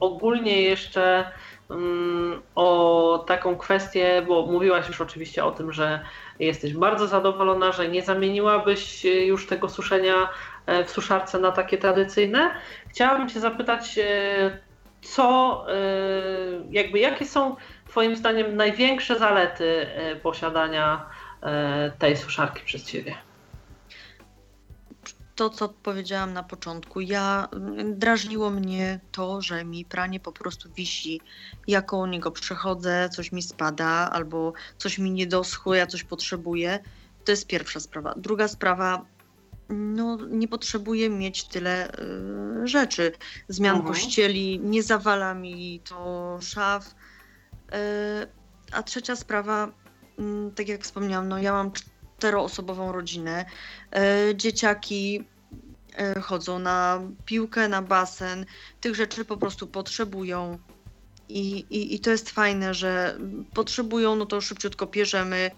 [0.00, 1.32] ogólnie jeszcze
[2.54, 6.00] o taką kwestię, bo mówiłaś już oczywiście o tym, że
[6.38, 10.28] jesteś bardzo zadowolona, że nie zamieniłabyś już tego suszenia
[10.86, 12.50] w suszarce na takie tradycyjne.
[12.88, 13.98] Chciałabym Cię zapytać,
[15.02, 15.66] co,
[16.70, 17.56] jakby jakie są
[17.92, 21.06] Twoim zdaniem największe zalety e, posiadania
[21.42, 23.14] e, tej suszarki przez Ciebie?
[25.42, 30.72] To, co powiedziałam na początku, ja mm, drażniło mnie to, że mi pranie po prostu
[30.72, 31.20] wisi.
[31.66, 36.78] Ja koło niego przechodzę, coś mi spada, albo coś mi nie doschło, ja coś potrzebuję.
[37.24, 38.14] To jest pierwsza sprawa.
[38.16, 39.06] Druga sprawa,
[39.68, 43.12] no, nie potrzebuję mieć tyle y, rzeczy.
[43.48, 43.94] Zmian mhm.
[43.94, 46.94] pościeli, nie zawala mi to szaf
[47.72, 48.26] E,
[48.72, 49.68] a trzecia sprawa,
[50.18, 53.44] mm, tak jak wspomniałam, no ja mam czteroosobową rodzinę.
[53.92, 55.24] E, dzieciaki
[56.22, 58.46] chodzą na piłkę, na basen.
[58.80, 60.58] Tych rzeczy po prostu potrzebują.
[61.28, 63.18] I, i, I to jest fajne, że
[63.54, 65.50] potrzebują, no to szybciutko pierzemy.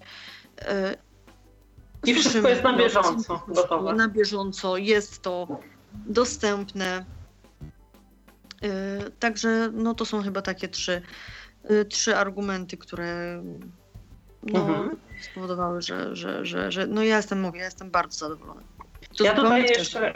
[2.07, 3.43] I wszystko jest na bieżąco.
[3.49, 3.93] Gotowe.
[3.93, 5.61] Na bieżąco, jest to
[5.93, 7.05] dostępne.
[9.18, 11.03] Także no to są chyba takie trzy
[11.89, 13.43] trzy argumenty, które
[14.43, 14.97] no, mhm.
[15.30, 18.62] spowodowały, że, że, że, że no ja jestem, mówię, ja jestem bardzo zadowolona.
[19.17, 20.12] To ja tutaj jeszcze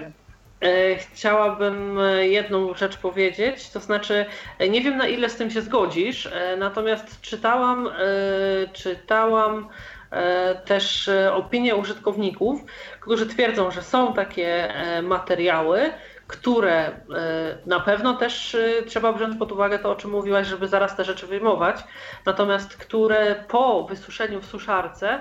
[0.60, 4.26] e, chciałabym e, jedną rzecz powiedzieć, to znaczy
[4.58, 6.28] e, nie wiem na ile z tym się zgodzisz,
[6.58, 7.88] natomiast czytałam,
[8.72, 9.68] czytałam
[10.64, 12.60] też opinie użytkowników,
[13.00, 15.90] którzy twierdzą, że są takie materiały,
[16.26, 17.00] które
[17.66, 21.26] na pewno też trzeba wziąć pod uwagę to, o czym mówiłaś, żeby zaraz te rzeczy
[21.26, 21.76] wyjmować,
[22.26, 25.20] natomiast które po wysuszeniu w suszarce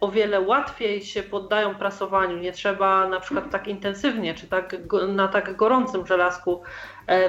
[0.00, 2.38] o wiele łatwiej się poddają prasowaniu.
[2.38, 4.76] Nie trzeba na przykład tak intensywnie czy tak,
[5.08, 6.62] na tak gorącym żelazku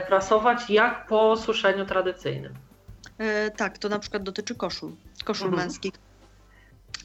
[0.08, 2.54] prasować, jak po suszeniu tradycyjnym.
[3.22, 4.92] E, tak, to na przykład dotyczy koszul,
[5.26, 5.64] koszul mhm.
[5.64, 5.94] męskich.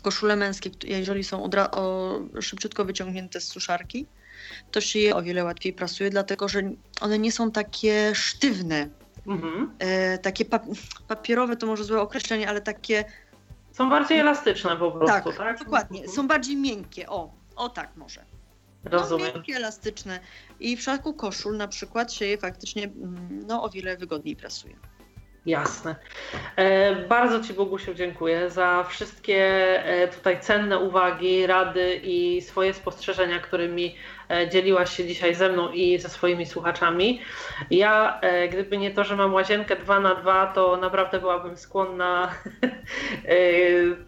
[0.03, 4.07] Koszule męskie, jeżeli są o, szybciutko wyciągnięte z suszarki,
[4.71, 6.63] to się je o wiele łatwiej prasuje, dlatego że
[7.01, 8.89] one nie są takie sztywne.
[9.27, 9.71] Mhm.
[9.79, 10.45] E, takie
[11.09, 13.05] papierowe to może złe określenie, ale takie.
[13.77, 15.37] Są bardziej elastyczne po prostu, tak?
[15.39, 15.59] tak?
[15.59, 17.09] Dokładnie, są bardziej miękkie.
[17.09, 18.25] O, o tak może.
[18.85, 19.27] Rozumiem.
[19.27, 20.21] No, miękkie, elastyczne.
[20.61, 24.77] I w przypadku koszul na przykład się je faktycznie mm, no, o wiele wygodniej prasuje.
[25.47, 25.97] Jasne.
[26.57, 29.45] E, bardzo Ci Bogusiu dziękuję za wszystkie
[29.85, 33.95] e, tutaj cenne uwagi, rady i swoje spostrzeżenia, którymi
[34.53, 37.21] dzieliłaś się dzisiaj ze mną i ze swoimi słuchaczami.
[37.71, 42.31] Ja, e, gdyby nie to, że mam łazienkę 2 na 2 to naprawdę byłabym skłonna
[43.25, 43.37] e,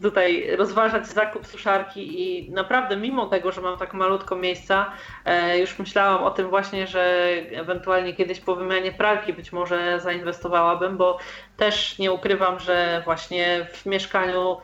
[0.02, 4.92] tutaj rozważać zakup suszarki i naprawdę mimo tego, że mam tak malutko miejsca,
[5.60, 11.18] już myślałam o tym właśnie, że ewentualnie kiedyś po wymianie pralki być może zainwestowałabym, bo
[11.56, 14.56] też nie ukrywam, że właśnie w mieszkaniu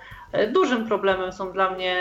[0.53, 1.97] dużym problemem są dla mnie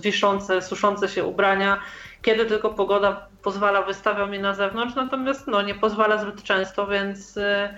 [0.00, 1.80] wiszące, suszące się ubrania
[2.24, 7.36] kiedy tylko pogoda pozwala, wystawiam je na zewnątrz, natomiast no, nie pozwala zbyt często, więc
[7.36, 7.68] y,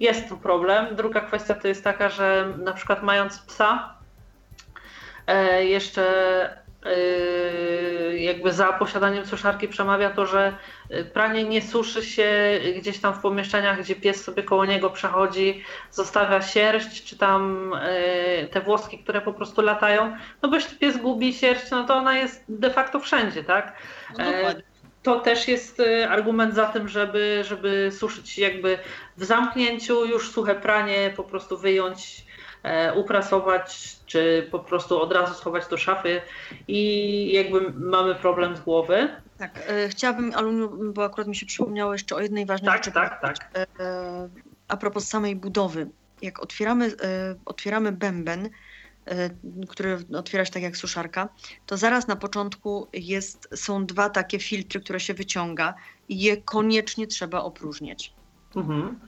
[0.00, 0.96] jest tu problem.
[0.96, 3.94] Druga kwestia to jest taka, że na przykład mając psa,
[5.26, 6.02] e, jeszcze
[6.52, 6.63] y,
[8.16, 10.52] jakby za posiadaniem suszarki przemawia to, że
[10.90, 15.64] y, pranie nie suszy się gdzieś tam w pomieszczeniach, gdzie pies sobie koło niego przechodzi,
[15.90, 17.72] zostawia sierść, czy tam
[18.50, 20.16] te włoski, które po prostu latają.
[20.42, 23.76] No bo jeśli pies gubi sierść, no to ona jest de facto wszędzie, tak?
[24.18, 24.24] No
[25.02, 28.78] to też jest argument za tym, żeby, żeby suszyć jakby
[29.16, 32.23] w zamknięciu, już suche pranie po prostu wyjąć,
[32.94, 36.20] uprasować, czy po prostu od razu schować do szafy
[36.68, 39.08] i jakby mamy problem z głowy.
[39.38, 42.92] Tak, e, chciałabym, Aluniu, bo akurat mi się przypomniało jeszcze o jednej ważnej tak, rzeczy.
[42.92, 43.68] Tak, tak, tak.
[44.68, 45.86] a propos samej budowy.
[46.22, 46.92] Jak otwieramy,
[47.44, 48.50] otwieramy bęben,
[49.06, 49.30] E,
[49.68, 51.28] który otwiera się tak jak suszarka,
[51.66, 55.74] to zaraz na początku jest, są dwa takie filtry, które się wyciąga
[56.08, 58.12] i je koniecznie trzeba opróżniać.
[58.56, 59.00] Mhm.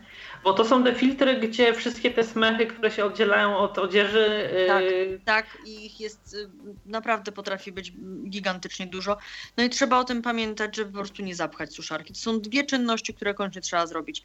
[0.44, 4.50] Bo to są te filtry, gdzie wszystkie te smechy, które się oddzielają od odzieży.
[4.64, 4.84] Y, tak,
[5.24, 6.48] tak, i ich jest y,
[6.86, 7.92] naprawdę potrafi być
[8.28, 9.16] gigantycznie dużo.
[9.56, 12.12] No i trzeba o tym pamiętać, żeby po prostu nie zapchać suszarki.
[12.12, 14.24] To są dwie czynności, które koniecznie trzeba zrobić.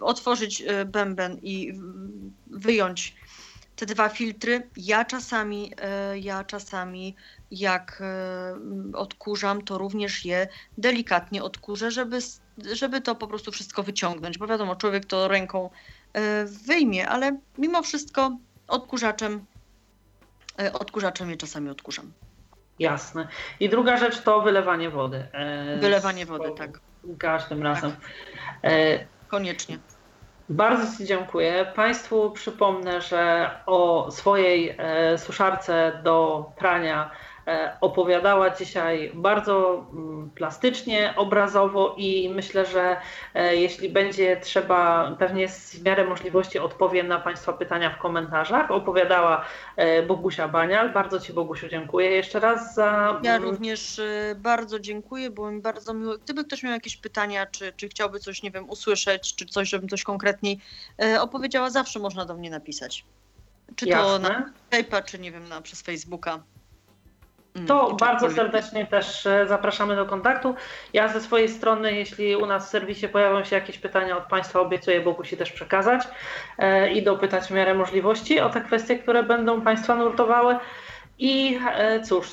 [0.00, 1.72] Otworzyć y, bęben i
[2.46, 3.14] wyjąć
[3.76, 4.68] te dwa filtry.
[4.76, 5.72] Ja czasami,
[6.20, 7.16] ja czasami
[7.50, 8.02] jak
[8.94, 10.48] odkurzam, to również je
[10.78, 12.18] delikatnie odkurzę, żeby,
[12.72, 15.70] żeby to po prostu wszystko wyciągnąć, bo wiadomo, człowiek to ręką
[16.12, 18.36] e, wyjmie, ale mimo wszystko
[18.68, 19.44] odkurzaczem.
[20.60, 22.12] E, odkurzaczem je czasami odkurzam.
[22.78, 23.28] Jasne.
[23.60, 25.26] I druga rzecz to wylewanie wody.
[25.80, 26.80] Wylewanie wody, tak.
[27.18, 27.96] Każdym razem.
[28.62, 28.72] Tak.
[29.28, 29.78] Koniecznie.
[30.48, 31.72] Bardzo Ci dziękuję.
[31.74, 34.76] Państwu przypomnę, że o swojej
[35.16, 37.27] suszarce do prania E,
[37.80, 42.96] opowiadała dzisiaj bardzo mm, plastycznie, obrazowo i myślę, że
[43.34, 48.70] e, jeśli będzie trzeba, pewnie w miarę możliwości odpowiem na Państwa pytania w komentarzach.
[48.70, 49.44] Opowiadała
[49.76, 50.92] e, Bogusia Banial.
[50.92, 53.20] Bardzo Ci Bogusiu dziękuję jeszcze raz za...
[53.22, 54.00] Ja również
[54.36, 56.18] bardzo dziękuję, było mi bardzo miło.
[56.18, 59.88] Gdyby ktoś miał jakieś pytania, czy, czy chciałby coś, nie wiem, usłyszeć, czy coś, żebym
[59.88, 60.60] coś konkretniej
[61.20, 63.04] opowiedziała, zawsze można do mnie napisać.
[63.76, 64.28] Czy to Jasne.
[64.28, 66.42] na Skype'a, czy nie wiem, na, przez Facebooka.
[67.66, 70.54] To bardzo serdecznie też e, zapraszamy do kontaktu.
[70.92, 74.60] Ja ze swojej strony, jeśli u nas w serwisie pojawią się jakieś pytania od Państwa,
[74.60, 76.02] obiecuję Bogusi też przekazać
[76.58, 80.56] e, i dopytać w miarę możliwości o te kwestie, które będą Państwa nurtowały.
[81.18, 82.28] I e, cóż,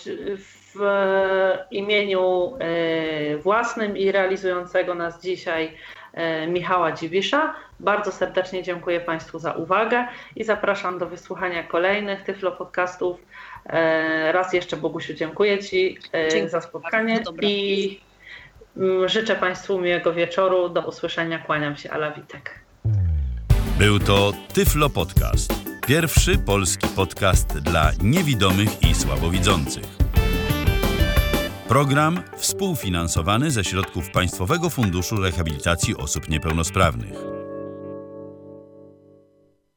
[0.78, 0.80] w
[1.72, 2.54] imieniu
[3.44, 5.78] własnym i realizującego nas dzisiaj
[6.48, 7.54] Michała Dziwisza.
[7.80, 13.20] Bardzo serdecznie dziękuję Państwu za uwagę i zapraszam do wysłuchania kolejnych Tyflo podcastów
[14.32, 16.49] raz jeszcze Bogusiu dziękuję Ci e, dziękuję.
[16.49, 17.99] za spotkanie i
[18.78, 20.70] mm, życzę Państwu miłego wieczoru.
[20.70, 21.39] Do usłyszenia.
[21.39, 22.59] Kłaniam się, Ala Witek.
[23.80, 25.53] Był to Tyflo Podcast.
[25.88, 29.84] Pierwszy polski podcast dla niewidomych i słabowidzących.
[31.68, 37.35] Program współfinansowany ze środków Państwowego Funduszu Rehabilitacji Osób Niepełnosprawnych.